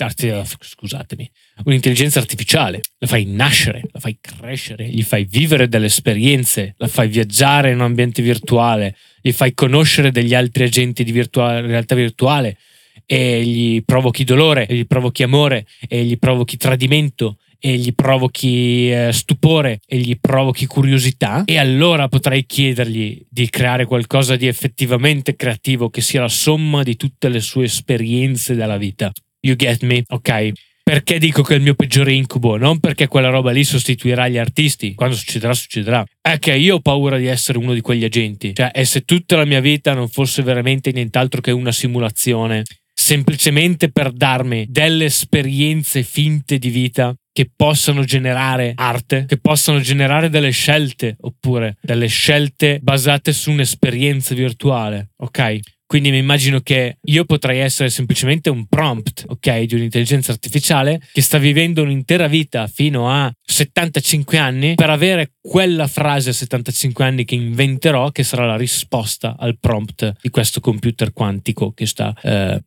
scusatemi, 0.59 1.29
un'intelligenza 1.65 2.19
artificiale, 2.19 2.81
la 2.97 3.07
fai 3.07 3.25
nascere, 3.25 3.83
la 3.91 3.99
fai 3.99 4.17
crescere, 4.19 4.87
gli 4.87 5.03
fai 5.03 5.25
vivere 5.25 5.67
delle 5.67 5.87
esperienze, 5.87 6.73
la 6.77 6.87
fai 6.87 7.07
viaggiare 7.07 7.71
in 7.71 7.75
un 7.75 7.83
ambiente 7.83 8.21
virtuale, 8.21 8.95
gli 9.21 9.31
fai 9.31 9.53
conoscere 9.53 10.11
degli 10.11 10.33
altri 10.33 10.63
agenti 10.63 11.03
di 11.03 11.11
virtuale, 11.11 11.61
realtà 11.61 11.95
virtuale 11.95 12.57
e 13.05 13.43
gli 13.43 13.83
provochi 13.83 14.23
dolore, 14.23 14.67
e 14.67 14.75
gli 14.75 14.87
provochi 14.87 15.23
amore, 15.23 15.65
e 15.87 16.03
gli 16.03 16.17
provochi 16.17 16.57
tradimento, 16.57 17.37
e 17.65 17.77
gli 17.77 17.93
provochi 17.93 18.91
eh, 18.91 19.09
stupore 19.11 19.79
e 19.87 19.97
gli 19.97 20.19
provochi 20.19 20.67
curiosità 20.67 21.43
e 21.45 21.57
allora 21.57 22.07
potrai 22.07 22.45
chiedergli 22.45 23.25
di 23.27 23.49
creare 23.49 23.85
qualcosa 23.85 24.35
di 24.35 24.45
effettivamente 24.45 25.35
creativo 25.35 25.89
che 25.89 26.01
sia 26.01 26.21
la 26.21 26.27
somma 26.27 26.83
di 26.83 26.95
tutte 26.95 27.27
le 27.27 27.39
sue 27.39 27.65
esperienze 27.65 28.53
della 28.53 28.77
vita. 28.77 29.11
You 29.45 29.55
get 29.55 29.83
me? 29.83 30.03
Ok. 30.07 30.51
Perché 30.83 31.19
dico 31.19 31.43
che 31.43 31.53
è 31.53 31.57
il 31.57 31.63
mio 31.63 31.75
peggiore 31.75 32.13
incubo? 32.13 32.57
Non 32.57 32.79
perché 32.79 33.07
quella 33.07 33.29
roba 33.29 33.51
lì 33.51 33.63
sostituirà 33.63 34.27
gli 34.27 34.37
artisti. 34.37 34.95
Quando 34.95 35.15
succederà, 35.15 35.53
succederà. 35.53 36.03
È 36.19 36.39
che 36.39 36.55
io 36.55 36.75
ho 36.75 36.79
paura 36.79 37.17
di 37.17 37.27
essere 37.27 37.59
uno 37.59 37.73
di 37.73 37.81
quegli 37.81 38.03
agenti. 38.03 38.55
Cioè, 38.55 38.71
e 38.73 38.85
se 38.85 39.01
tutta 39.01 39.35
la 39.35 39.45
mia 39.45 39.59
vita 39.61 39.93
non 39.93 40.09
fosse 40.09 40.41
veramente 40.41 40.91
nient'altro 40.91 41.41
che 41.41 41.51
una 41.51 41.71
simulazione, 41.71 42.63
semplicemente 42.91 43.91
per 43.91 44.11
darmi 44.11 44.65
delle 44.67 45.05
esperienze 45.05 46.01
finte 46.01 46.57
di 46.57 46.69
vita 46.69 47.15
che 47.31 47.49
possano 47.53 48.03
generare 48.03 48.71
arte, 48.75 49.25
che 49.27 49.37
possano 49.37 49.79
generare 49.79 50.29
delle 50.29 50.51
scelte, 50.51 51.17
oppure 51.19 51.77
delle 51.81 52.07
scelte 52.07 52.79
basate 52.81 53.33
su 53.33 53.51
un'esperienza 53.51 54.33
virtuale, 54.33 55.09
ok? 55.17 55.59
Quindi 55.87 56.09
mi 56.09 56.17
immagino 56.17 56.61
che 56.61 56.97
io 56.99 57.25
potrei 57.25 57.59
essere 57.59 57.89
semplicemente 57.89 58.49
un 58.49 58.65
prompt, 58.65 59.25
ok, 59.27 59.61
di 59.61 59.75
un'intelligenza 59.75 60.31
artificiale 60.31 60.99
che 61.11 61.21
sta 61.21 61.37
vivendo 61.37 61.83
un'intera 61.83 62.27
vita 62.27 62.65
fino 62.65 63.09
a 63.09 63.31
75 63.43 64.37
anni 64.39 64.75
per 64.75 64.89
avere 64.89 65.33
quella 65.39 65.85
frase 65.87 66.31
a 66.31 66.33
75 66.33 67.05
anni 67.05 67.23
che 67.23 67.35
inventerò 67.35 68.09
che 68.09 68.23
sarà 68.23 68.45
la 68.47 68.57
risposta 68.57 69.35
al 69.37 69.59
prompt 69.59 70.15
di 70.21 70.29
questo 70.29 70.59
computer 70.59 71.13
quantico 71.13 71.71
che 71.71 71.85
sta 71.85 72.15
eh, 72.19 72.59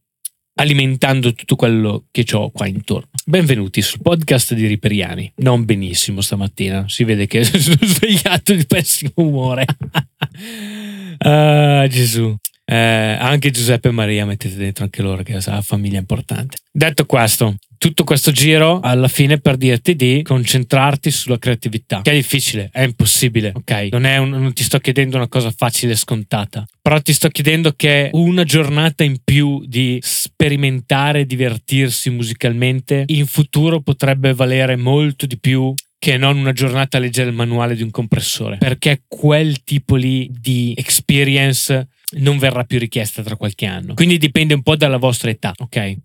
alimentando 0.55 1.33
tutto 1.33 1.57
quello 1.57 2.07
che 2.13 2.25
ho 2.33 2.51
qua 2.51 2.67
intorno. 2.67 3.11
Benvenuti 3.25 3.83
sul 3.83 4.01
podcast 4.01 4.55
di 4.55 4.67
Riperiani. 4.67 5.33
Non 5.37 5.65
benissimo 5.65 6.21
stamattina, 6.21 6.89
si 6.89 7.05
vede 7.05 7.27
che 7.27 7.43
sono 7.45 7.77
svegliato 7.81 8.55
di 8.55 8.65
pessimo 8.65 9.13
umore. 9.17 9.65
ah, 11.19 11.87
Gesù. 11.89 12.37
Eh, 12.71 12.77
anche 12.77 13.51
Giuseppe 13.51 13.89
e 13.89 13.93
Maria 13.93 14.27
mettete 14.27 14.55
dentro 14.57 14.85
anche 14.85 15.01
loro 15.01 15.23
che 15.23 15.35
ha 15.35 15.63
famiglia 15.63 15.99
importante. 15.99 16.59
Detto 16.71 17.07
questo, 17.07 17.55
tutto 17.79 18.05
questo 18.05 18.31
giro 18.31 18.81
alla 18.81 19.09
fine 19.09 19.41
per 19.41 19.57
dirti 19.57 19.97
di 19.97 20.21
concentrarti 20.23 21.11
sulla 21.11 21.39
creatività, 21.39 22.03
che 22.03 22.11
è 22.11 22.15
difficile, 22.15 22.69
è 22.71 22.83
impossibile, 22.83 23.53
ok? 23.55 23.89
Non, 23.93 24.05
un, 24.05 24.29
non 24.29 24.53
ti 24.53 24.65
sto 24.65 24.81
chiedendo 24.81 25.17
una 25.17 25.29
cosa 25.29 25.51
facile 25.51 25.93
e 25.93 25.97
scontata, 25.97 26.67
però 26.83 27.01
ti 27.01 27.15
sto 27.15 27.29
chiedendo 27.29 27.73
che 27.75 28.11
una 28.13 28.45
giornata 28.45 29.03
in 29.03 29.17
più 29.25 29.65
di 29.65 29.99
sperimentare 30.03 31.25
divertirsi 31.25 32.11
musicalmente 32.11 33.05
in 33.07 33.27
futuro 33.27 33.81
potrebbe 33.81 34.35
valere 34.35 34.77
molto 34.77 35.25
di 35.25 35.39
più 35.39 35.73
che 35.99 36.19
non 36.19 36.37
una 36.37 36.53
giornata 36.53 36.99
a 36.99 37.01
leggere 37.01 37.31
il 37.31 37.35
manuale 37.35 37.75
di 37.75 37.83
un 37.83 37.91
compressore, 37.91 38.59
perché 38.59 39.05
quel 39.09 39.65
tipo 39.65 39.97
lì 39.97 40.31
di 40.31 40.75
experience 40.77 41.89
non 42.13 42.39
verrà 42.39 42.65
più 42.65 42.79
richiesta 42.79 43.23
tra 43.23 43.37
qualche 43.37 43.67
anno. 43.67 43.95
Quindi 43.95 44.19
dipende 44.19 44.55
un 44.55 44.63
po' 44.63 44.77
dalla 44.77 44.97
vostra 44.97 45.31
età, 45.31 45.53
ok? 45.57 45.97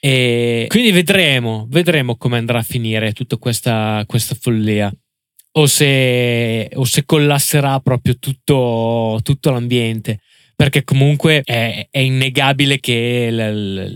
E 0.00 0.64
quindi 0.68 0.90
vedremo, 0.90 1.66
vedremo 1.70 2.16
come 2.16 2.38
andrà 2.38 2.58
a 2.58 2.62
finire 2.62 3.12
tutta 3.12 3.36
questa, 3.36 4.02
questa 4.06 4.34
follia. 4.38 4.92
O 5.54 5.66
se, 5.66 6.70
o 6.74 6.84
se 6.84 7.04
collasserà 7.04 7.78
proprio 7.80 8.18
tutto, 8.18 9.20
tutto 9.22 9.50
l'ambiente 9.50 10.20
perché 10.62 10.84
comunque 10.84 11.42
è, 11.44 11.88
è 11.90 11.98
innegabile 11.98 12.78
che 12.78 13.28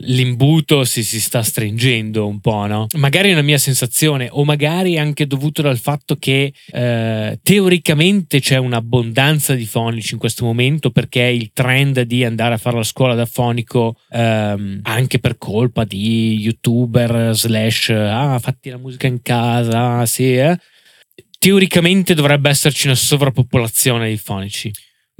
l'imbuto 0.02 0.82
si, 0.82 1.04
si, 1.04 1.20
sta 1.20 1.40
stringendo 1.40 2.26
un 2.26 2.40
po', 2.40 2.66
no? 2.66 2.86
Magari 2.96 3.28
è 3.28 3.34
una 3.34 3.42
mia 3.42 3.56
sensazione, 3.56 4.26
o 4.32 4.44
magari 4.44 4.98
anche 4.98 5.28
dovuto 5.28 5.62
dal 5.62 5.78
fatto 5.78 6.16
che 6.16 6.52
eh, 6.72 7.38
teoricamente 7.40 8.40
c'è 8.40 8.56
un'abbondanza 8.56 9.54
di 9.54 9.64
fonici 9.64 10.14
in 10.14 10.18
questo 10.18 10.44
momento, 10.44 10.90
perché 10.90 11.22
il 11.22 11.52
trend 11.52 12.00
di 12.00 12.24
andare 12.24 12.54
a 12.54 12.58
fare 12.58 12.78
la 12.78 12.82
scuola 12.82 13.14
da 13.14 13.26
fonico, 13.26 13.94
ehm, 14.10 14.80
anche 14.82 15.20
per 15.20 15.38
colpa 15.38 15.84
di 15.84 16.36
youtuber 16.40 17.30
slash 17.32 17.90
ah, 17.90 18.40
fatti 18.40 18.70
la 18.70 18.78
musica 18.78 19.06
in 19.06 19.22
casa, 19.22 20.04
sì, 20.04 20.34
eh? 20.34 20.58
teoricamente 21.38 22.12
dovrebbe 22.12 22.48
esserci 22.48 22.88
una 22.88 22.96
sovrappopolazione 22.96 24.08
di 24.08 24.16
fonici. 24.16 24.72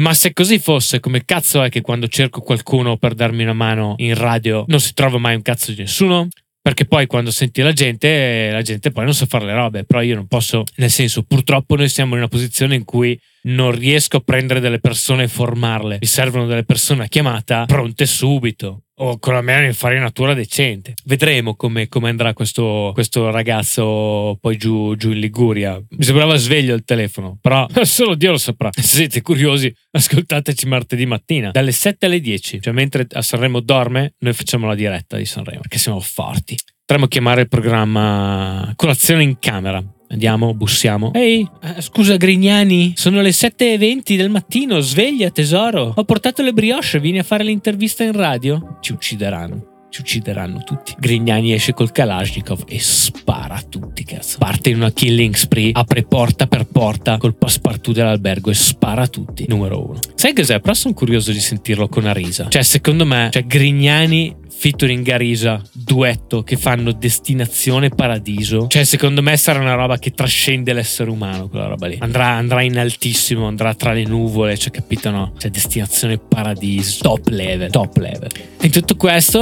Ma 0.02 0.12
se 0.12 0.34
così 0.34 0.58
fosse, 0.58 1.00
come 1.00 1.24
cazzo 1.24 1.62
è 1.62 1.70
che 1.70 1.80
quando 1.80 2.06
cerco 2.08 2.40
qualcuno 2.40 2.98
per 2.98 3.14
darmi 3.14 3.44
una 3.44 3.54
mano 3.54 3.94
in 3.98 4.14
radio 4.14 4.64
non 4.66 4.78
si 4.78 4.92
trova 4.92 5.16
mai 5.16 5.34
un 5.34 5.42
cazzo 5.42 5.72
di 5.72 5.78
nessuno? 5.78 6.28
Perché 6.60 6.84
poi 6.84 7.06
quando 7.06 7.30
senti 7.30 7.62
la 7.62 7.72
gente, 7.72 8.50
la 8.50 8.60
gente 8.60 8.90
poi 8.90 9.04
non 9.04 9.14
sa 9.14 9.24
fare 9.24 9.46
le 9.46 9.54
robe, 9.54 9.84
però 9.84 10.02
io 10.02 10.16
non 10.16 10.26
posso, 10.26 10.64
nel 10.76 10.90
senso, 10.90 11.22
purtroppo 11.22 11.76
noi 11.76 11.88
siamo 11.88 12.12
in 12.12 12.18
una 12.18 12.28
posizione 12.28 12.74
in 12.74 12.84
cui 12.84 13.18
non 13.46 13.72
riesco 13.72 14.18
a 14.18 14.20
prendere 14.20 14.60
delle 14.60 14.80
persone 14.80 15.24
e 15.24 15.28
formarle. 15.28 15.98
Mi 16.00 16.06
servono 16.06 16.46
delle 16.46 16.64
persone 16.64 17.04
a 17.04 17.08
chiamata 17.08 17.64
pronte 17.66 18.06
subito 18.06 18.82
o 18.98 19.18
con 19.18 19.34
la 19.34 19.42
mia 19.42 19.62
infarinatura 19.62 20.32
decente. 20.32 20.94
Vedremo 21.04 21.54
come, 21.54 21.88
come 21.88 22.08
andrà 22.08 22.32
questo, 22.32 22.92
questo, 22.94 23.30
ragazzo 23.30 24.38
poi 24.40 24.56
giù, 24.56 24.94
giù, 24.96 25.10
in 25.10 25.18
Liguria. 25.18 25.80
Mi 25.90 26.04
sembrava 26.04 26.36
sveglio 26.36 26.74
il 26.74 26.84
telefono, 26.84 27.36
però 27.40 27.66
solo 27.82 28.14
Dio 28.14 28.30
lo 28.32 28.38
saprà. 28.38 28.70
Se 28.72 28.82
siete 28.82 29.20
curiosi, 29.20 29.72
ascoltateci 29.90 30.66
martedì 30.66 31.04
mattina 31.06 31.50
dalle 31.50 31.72
7 31.72 32.06
alle 32.06 32.20
10, 32.20 32.60
cioè 32.62 32.72
mentre 32.72 33.06
a 33.10 33.22
Sanremo 33.22 33.60
dorme, 33.60 34.14
noi 34.18 34.32
facciamo 34.32 34.66
la 34.66 34.74
diretta 34.74 35.16
di 35.16 35.26
Sanremo 35.26 35.60
perché 35.60 35.78
siamo 35.78 36.00
forti. 36.00 36.56
Potremmo 36.86 37.08
chiamare 37.08 37.42
il 37.42 37.48
programma 37.48 38.72
Colazione 38.76 39.24
in 39.24 39.38
camera 39.40 39.84
Andiamo, 40.08 40.54
bussiamo. 40.54 41.12
Ehi, 41.12 41.46
eh, 41.62 41.80
scusa 41.80 42.16
Grignani, 42.16 42.94
sono 42.96 43.20
le 43.20 43.30
7.20 43.30 44.16
del 44.16 44.30
mattino, 44.30 44.80
sveglia 44.80 45.30
tesoro. 45.30 45.92
Ho 45.94 46.04
portato 46.04 46.42
le 46.42 46.52
brioche, 46.52 47.00
vieni 47.00 47.18
a 47.18 47.24
fare 47.24 47.44
l'intervista 47.44 48.04
in 48.04 48.12
radio? 48.12 48.78
Ci 48.80 48.92
uccideranno. 48.92 49.75
Ci 49.96 50.02
uccideranno 50.02 50.62
tutti. 50.62 50.94
Grignani 50.98 51.54
esce 51.54 51.72
col 51.72 51.90
Kalashnikov 51.90 52.64
e 52.68 52.78
spara 52.78 53.54
a 53.54 53.62
tutti, 53.62 54.04
cazzo. 54.04 54.36
Parte 54.36 54.68
in 54.68 54.76
una 54.76 54.92
killing 54.92 55.34
spree, 55.34 55.70
apre 55.72 56.02
porta 56.02 56.46
per 56.46 56.66
porta 56.66 57.16
col 57.16 57.34
passepartout 57.34 57.96
dell'albergo 57.96 58.50
e 58.50 58.54
spara 58.54 59.04
a 59.04 59.06
tutti. 59.06 59.46
Numero 59.48 59.82
uno. 59.88 59.98
Sai 60.14 60.34
cos'è? 60.34 60.60
Però 60.60 60.74
sono 60.74 60.92
curioso 60.92 61.32
di 61.32 61.40
sentirlo 61.40 61.88
con 61.88 62.04
Arisa. 62.04 62.48
Cioè, 62.50 62.62
secondo 62.62 63.06
me, 63.06 63.30
cioè, 63.32 63.46
Grignani 63.46 64.44
featuring 64.58 65.04
Garisa, 65.04 65.60
duetto 65.72 66.42
che 66.42 66.56
fanno 66.56 66.92
Destinazione 66.92 67.90
Paradiso. 67.90 68.66
Cioè, 68.68 68.84
secondo 68.84 69.20
me 69.22 69.36
sarà 69.36 69.60
una 69.60 69.74
roba 69.74 69.98
che 69.98 70.12
trascende 70.12 70.72
l'essere 70.72 71.10
umano, 71.10 71.48
quella 71.48 71.66
roba 71.66 71.86
lì. 71.86 71.98
Andrà, 72.00 72.28
andrà 72.28 72.62
in 72.62 72.78
altissimo, 72.78 73.46
andrà 73.46 73.74
tra 73.74 73.92
le 73.92 74.04
nuvole, 74.04 74.56
cioè, 74.56 74.70
capito? 74.70 75.10
No? 75.10 75.32
Cioè, 75.36 75.50
Destinazione 75.50 76.18
Paradiso, 76.18 77.02
top 77.02 77.28
level, 77.28 77.70
top 77.70 77.96
level. 77.98 78.30
In 78.62 78.70
tutto 78.70 78.96
questo, 78.96 79.38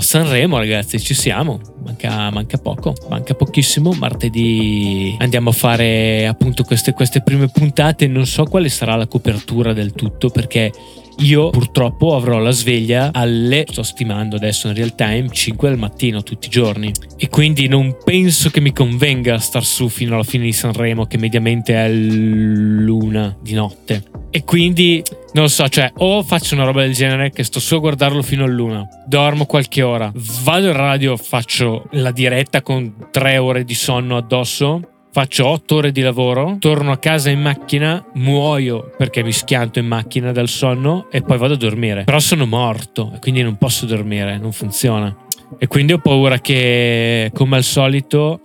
Sanremo, 0.00 0.58
ragazzi, 0.58 0.98
ci 0.98 1.14
siamo. 1.14 1.60
Manca, 1.84 2.30
manca 2.30 2.58
poco, 2.58 2.94
manca 3.08 3.34
pochissimo. 3.34 3.92
Martedì 3.92 5.14
andiamo 5.18 5.50
a 5.50 5.52
fare 5.52 6.26
appunto 6.26 6.64
queste, 6.64 6.92
queste 6.92 7.22
prime 7.22 7.48
puntate. 7.48 8.06
Non 8.06 8.26
so 8.26 8.44
quale 8.44 8.68
sarà 8.68 8.96
la 8.96 9.06
copertura 9.06 9.72
del 9.72 9.92
tutto 9.92 10.30
perché 10.30 10.70
io 11.18 11.50
purtroppo 11.50 12.14
avrò 12.14 12.38
la 12.38 12.50
sveglia 12.50 13.10
alle, 13.12 13.64
sto 13.68 13.82
stimando 13.82 14.36
adesso 14.36 14.68
in 14.68 14.74
real 14.74 14.94
time, 14.94 15.28
5 15.30 15.68
del 15.68 15.78
mattino 15.78 16.22
tutti 16.22 16.46
i 16.46 16.50
giorni. 16.50 16.92
E 17.16 17.28
quindi 17.28 17.68
non 17.68 17.96
penso 18.04 18.50
che 18.50 18.60
mi 18.60 18.72
convenga 18.72 19.38
star 19.38 19.64
su 19.64 19.88
fino 19.88 20.14
alla 20.14 20.24
fine 20.24 20.44
di 20.44 20.52
Sanremo, 20.52 21.06
che 21.06 21.18
mediamente 21.18 21.74
è 21.74 21.88
l'una 21.88 23.36
di 23.40 23.54
notte. 23.54 24.04
E 24.30 24.44
quindi 24.44 25.02
non 25.34 25.44
lo 25.44 25.50
so, 25.50 25.68
cioè, 25.68 25.92
o 25.98 26.22
faccio 26.22 26.54
una 26.54 26.64
roba 26.64 26.82
del 26.82 26.94
genere 26.94 27.30
che 27.30 27.44
sto 27.44 27.60
su 27.60 27.74
a 27.74 27.78
guardarlo 27.78 28.22
fino 28.22 28.44
all'una, 28.44 28.86
dormo 29.06 29.44
qualche 29.46 29.82
ora, 29.82 30.10
vado 30.42 30.68
in 30.68 30.72
radio, 30.72 31.16
faccio 31.16 31.86
la 31.92 32.10
diretta 32.12 32.62
con 32.62 33.08
tre 33.10 33.36
ore 33.38 33.64
di 33.64 33.74
sonno 33.74 34.16
addosso 34.16 34.91
faccio 35.12 35.46
otto 35.46 35.76
ore 35.76 35.92
di 35.92 36.00
lavoro, 36.00 36.56
torno 36.58 36.90
a 36.90 36.96
casa 36.96 37.28
in 37.28 37.40
macchina, 37.40 38.02
muoio 38.14 38.90
perché 38.96 39.22
mi 39.22 39.32
schianto 39.32 39.78
in 39.78 39.86
macchina 39.86 40.32
dal 40.32 40.48
sonno 40.48 41.08
e 41.10 41.20
poi 41.20 41.36
vado 41.36 41.54
a 41.54 41.58
dormire. 41.58 42.04
Però 42.04 42.18
sono 42.18 42.46
morto 42.46 43.12
quindi 43.20 43.42
non 43.42 43.56
posso 43.56 43.86
dormire, 43.86 44.38
non 44.38 44.52
funziona. 44.52 45.14
E 45.58 45.66
quindi 45.66 45.92
ho 45.92 45.98
paura 45.98 46.38
che, 46.38 47.30
come 47.34 47.56
al 47.56 47.62
solito, 47.62 48.40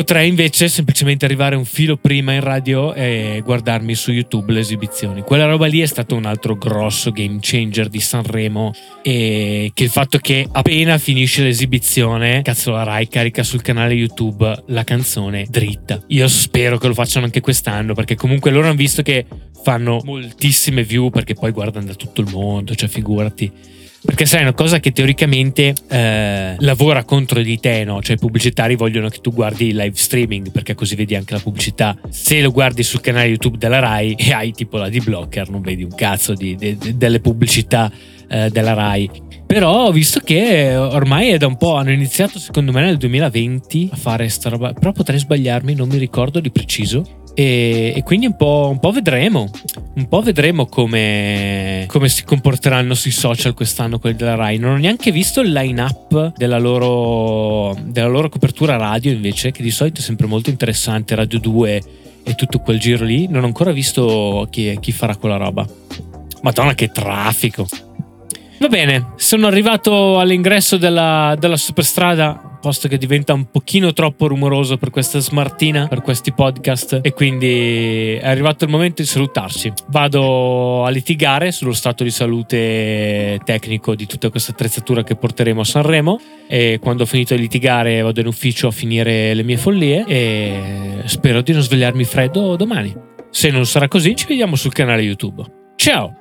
Potrei 0.00 0.30
invece 0.30 0.68
semplicemente 0.68 1.26
arrivare 1.26 1.56
un 1.56 1.66
filo 1.66 1.98
prima 1.98 2.32
in 2.32 2.40
radio 2.40 2.94
e 2.94 3.42
guardarmi 3.44 3.94
su 3.94 4.12
YouTube 4.12 4.50
le 4.50 4.60
esibizioni. 4.60 5.20
Quella 5.20 5.44
roba 5.44 5.66
lì 5.66 5.80
è 5.80 5.86
stato 5.86 6.14
un 6.14 6.24
altro 6.24 6.56
grosso 6.56 7.10
game 7.10 7.36
changer 7.38 7.90
di 7.90 8.00
Sanremo 8.00 8.72
e 9.02 9.70
che 9.74 9.84
il 9.84 9.90
fatto 9.90 10.16
che 10.16 10.48
appena 10.50 10.96
finisce 10.96 11.42
l'esibizione, 11.42 12.40
cazzo 12.40 12.70
la 12.70 12.82
Rai 12.82 13.08
carica 13.08 13.42
sul 13.42 13.60
canale 13.60 13.92
YouTube 13.92 14.62
la 14.68 14.84
canzone 14.84 15.44
dritta. 15.50 16.02
Io 16.06 16.26
spero 16.28 16.78
che 16.78 16.86
lo 16.86 16.94
facciano 16.94 17.26
anche 17.26 17.42
quest'anno 17.42 17.92
perché 17.92 18.14
comunque 18.14 18.50
loro 18.50 18.68
hanno 18.68 18.76
visto 18.76 19.02
che 19.02 19.26
fanno 19.62 20.00
moltissime 20.02 20.82
view 20.82 21.10
perché 21.10 21.34
poi 21.34 21.50
guardano 21.50 21.84
da 21.84 21.94
tutto 21.94 22.22
il 22.22 22.30
mondo, 22.30 22.74
cioè 22.74 22.88
figurati 22.88 23.52
perché 24.02 24.24
sai, 24.24 24.40
è 24.40 24.42
una 24.42 24.54
cosa 24.54 24.80
che 24.80 24.92
teoricamente 24.92 25.74
eh, 25.88 26.54
lavora 26.58 27.04
contro 27.04 27.42
di 27.42 27.60
te, 27.60 27.84
no? 27.84 28.00
Cioè 28.00 28.16
i 28.16 28.18
pubblicitari 28.18 28.74
vogliono 28.74 29.08
che 29.08 29.18
tu 29.18 29.30
guardi 29.32 29.68
il 29.68 29.76
live 29.76 29.94
streaming 29.94 30.50
perché 30.50 30.74
così 30.74 30.94
vedi 30.94 31.14
anche 31.14 31.34
la 31.34 31.40
pubblicità. 31.40 31.94
Se 32.08 32.40
lo 32.40 32.50
guardi 32.50 32.82
sul 32.82 33.00
canale 33.00 33.28
YouTube 33.28 33.58
della 33.58 33.78
Rai 33.78 34.14
e 34.18 34.32
hai 34.32 34.52
tipo 34.52 34.78
la 34.78 34.88
D-Blocker, 34.88 35.50
non 35.50 35.60
vedi 35.60 35.82
un 35.82 35.94
cazzo 35.94 36.32
di, 36.32 36.56
di, 36.56 36.78
di, 36.78 36.96
delle 36.96 37.20
pubblicità 37.20 37.92
eh, 38.28 38.48
della 38.48 38.72
Rai. 38.72 39.10
Però 39.46 39.86
ho 39.86 39.92
visto 39.92 40.20
che 40.20 40.76
ormai 40.76 41.30
è 41.30 41.36
da 41.36 41.48
un 41.48 41.56
po', 41.56 41.74
hanno 41.74 41.90
iniziato 41.90 42.38
secondo 42.38 42.72
me 42.72 42.82
nel 42.82 42.96
2020 42.96 43.90
a 43.92 43.96
fare 43.96 44.28
sta 44.28 44.48
roba, 44.48 44.72
però 44.72 44.92
potrei 44.92 45.18
sbagliarmi, 45.18 45.74
non 45.74 45.88
mi 45.88 45.98
ricordo 45.98 46.40
di 46.40 46.50
preciso. 46.50 47.19
E, 47.40 47.94
e, 47.96 48.02
quindi 48.02 48.26
un 48.26 48.36
po', 48.36 48.68
un 48.70 48.78
po', 48.78 48.90
vedremo, 48.90 49.48
un 49.94 50.08
po' 50.08 50.20
vedremo 50.20 50.66
come, 50.66 51.86
come, 51.86 52.10
si 52.10 52.22
comporteranno 52.22 52.92
sui 52.92 53.12
social 53.12 53.54
quest'anno 53.54 53.98
quelli 53.98 54.14
della 54.14 54.34
Rai. 54.34 54.58
Non 54.58 54.72
ho 54.72 54.76
neanche 54.76 55.10
visto 55.10 55.40
il 55.40 55.50
line-up 55.50 56.34
della 56.36 56.58
loro, 56.58 57.74
della 57.82 58.08
loro 58.08 58.28
copertura 58.28 58.76
radio 58.76 59.10
invece, 59.10 59.52
che 59.52 59.62
di 59.62 59.70
solito 59.70 60.00
è 60.00 60.04
sempre 60.04 60.26
molto 60.26 60.50
interessante, 60.50 61.14
Radio 61.14 61.38
2 61.38 61.82
e 62.24 62.34
tutto 62.34 62.58
quel 62.58 62.78
giro 62.78 63.06
lì. 63.06 63.26
Non 63.26 63.44
ho 63.44 63.46
ancora 63.46 63.72
visto 63.72 64.46
chi, 64.50 64.76
chi 64.78 64.92
farà 64.92 65.16
quella 65.16 65.38
roba. 65.38 65.66
Madonna 66.42 66.74
che 66.74 66.90
traffico! 66.90 67.66
Va 68.60 68.68
bene, 68.68 69.12
sono 69.16 69.46
arrivato 69.46 70.18
all'ingresso 70.18 70.76
della, 70.76 71.34
della 71.38 71.56
superstrada 71.56 72.58
posto 72.60 72.88
che 72.88 72.98
diventa 72.98 73.32
un 73.32 73.50
pochino 73.50 73.94
troppo 73.94 74.26
rumoroso 74.26 74.76
per 74.76 74.90
questa 74.90 75.18
smartina, 75.18 75.88
per 75.88 76.02
questi 76.02 76.34
podcast 76.34 77.00
e 77.02 77.14
quindi 77.14 78.16
è 78.16 78.28
arrivato 78.28 78.64
il 78.64 78.70
momento 78.70 79.00
di 79.00 79.08
salutarci. 79.08 79.72
Vado 79.88 80.84
a 80.84 80.90
litigare 80.90 81.52
sullo 81.52 81.72
stato 81.72 82.04
di 82.04 82.10
salute 82.10 83.40
tecnico 83.44 83.94
di 83.94 84.04
tutta 84.04 84.28
questa 84.28 84.52
attrezzatura 84.52 85.04
che 85.04 85.16
porteremo 85.16 85.62
a 85.62 85.64
Sanremo 85.64 86.20
e 86.46 86.78
quando 86.82 87.04
ho 87.04 87.06
finito 87.06 87.34
di 87.34 87.40
litigare 87.40 88.02
vado 88.02 88.20
in 88.20 88.26
ufficio 88.26 88.66
a 88.66 88.72
finire 88.72 89.32
le 89.32 89.42
mie 89.42 89.56
follie 89.56 90.04
e 90.06 91.02
spero 91.06 91.40
di 91.40 91.52
non 91.52 91.62
svegliarmi 91.62 92.04
freddo 92.04 92.56
domani. 92.56 92.94
Se 93.30 93.48
non 93.48 93.64
sarà 93.64 93.88
così 93.88 94.14
ci 94.14 94.26
vediamo 94.26 94.54
sul 94.54 94.74
canale 94.74 95.00
YouTube. 95.00 95.44
Ciao! 95.76 96.19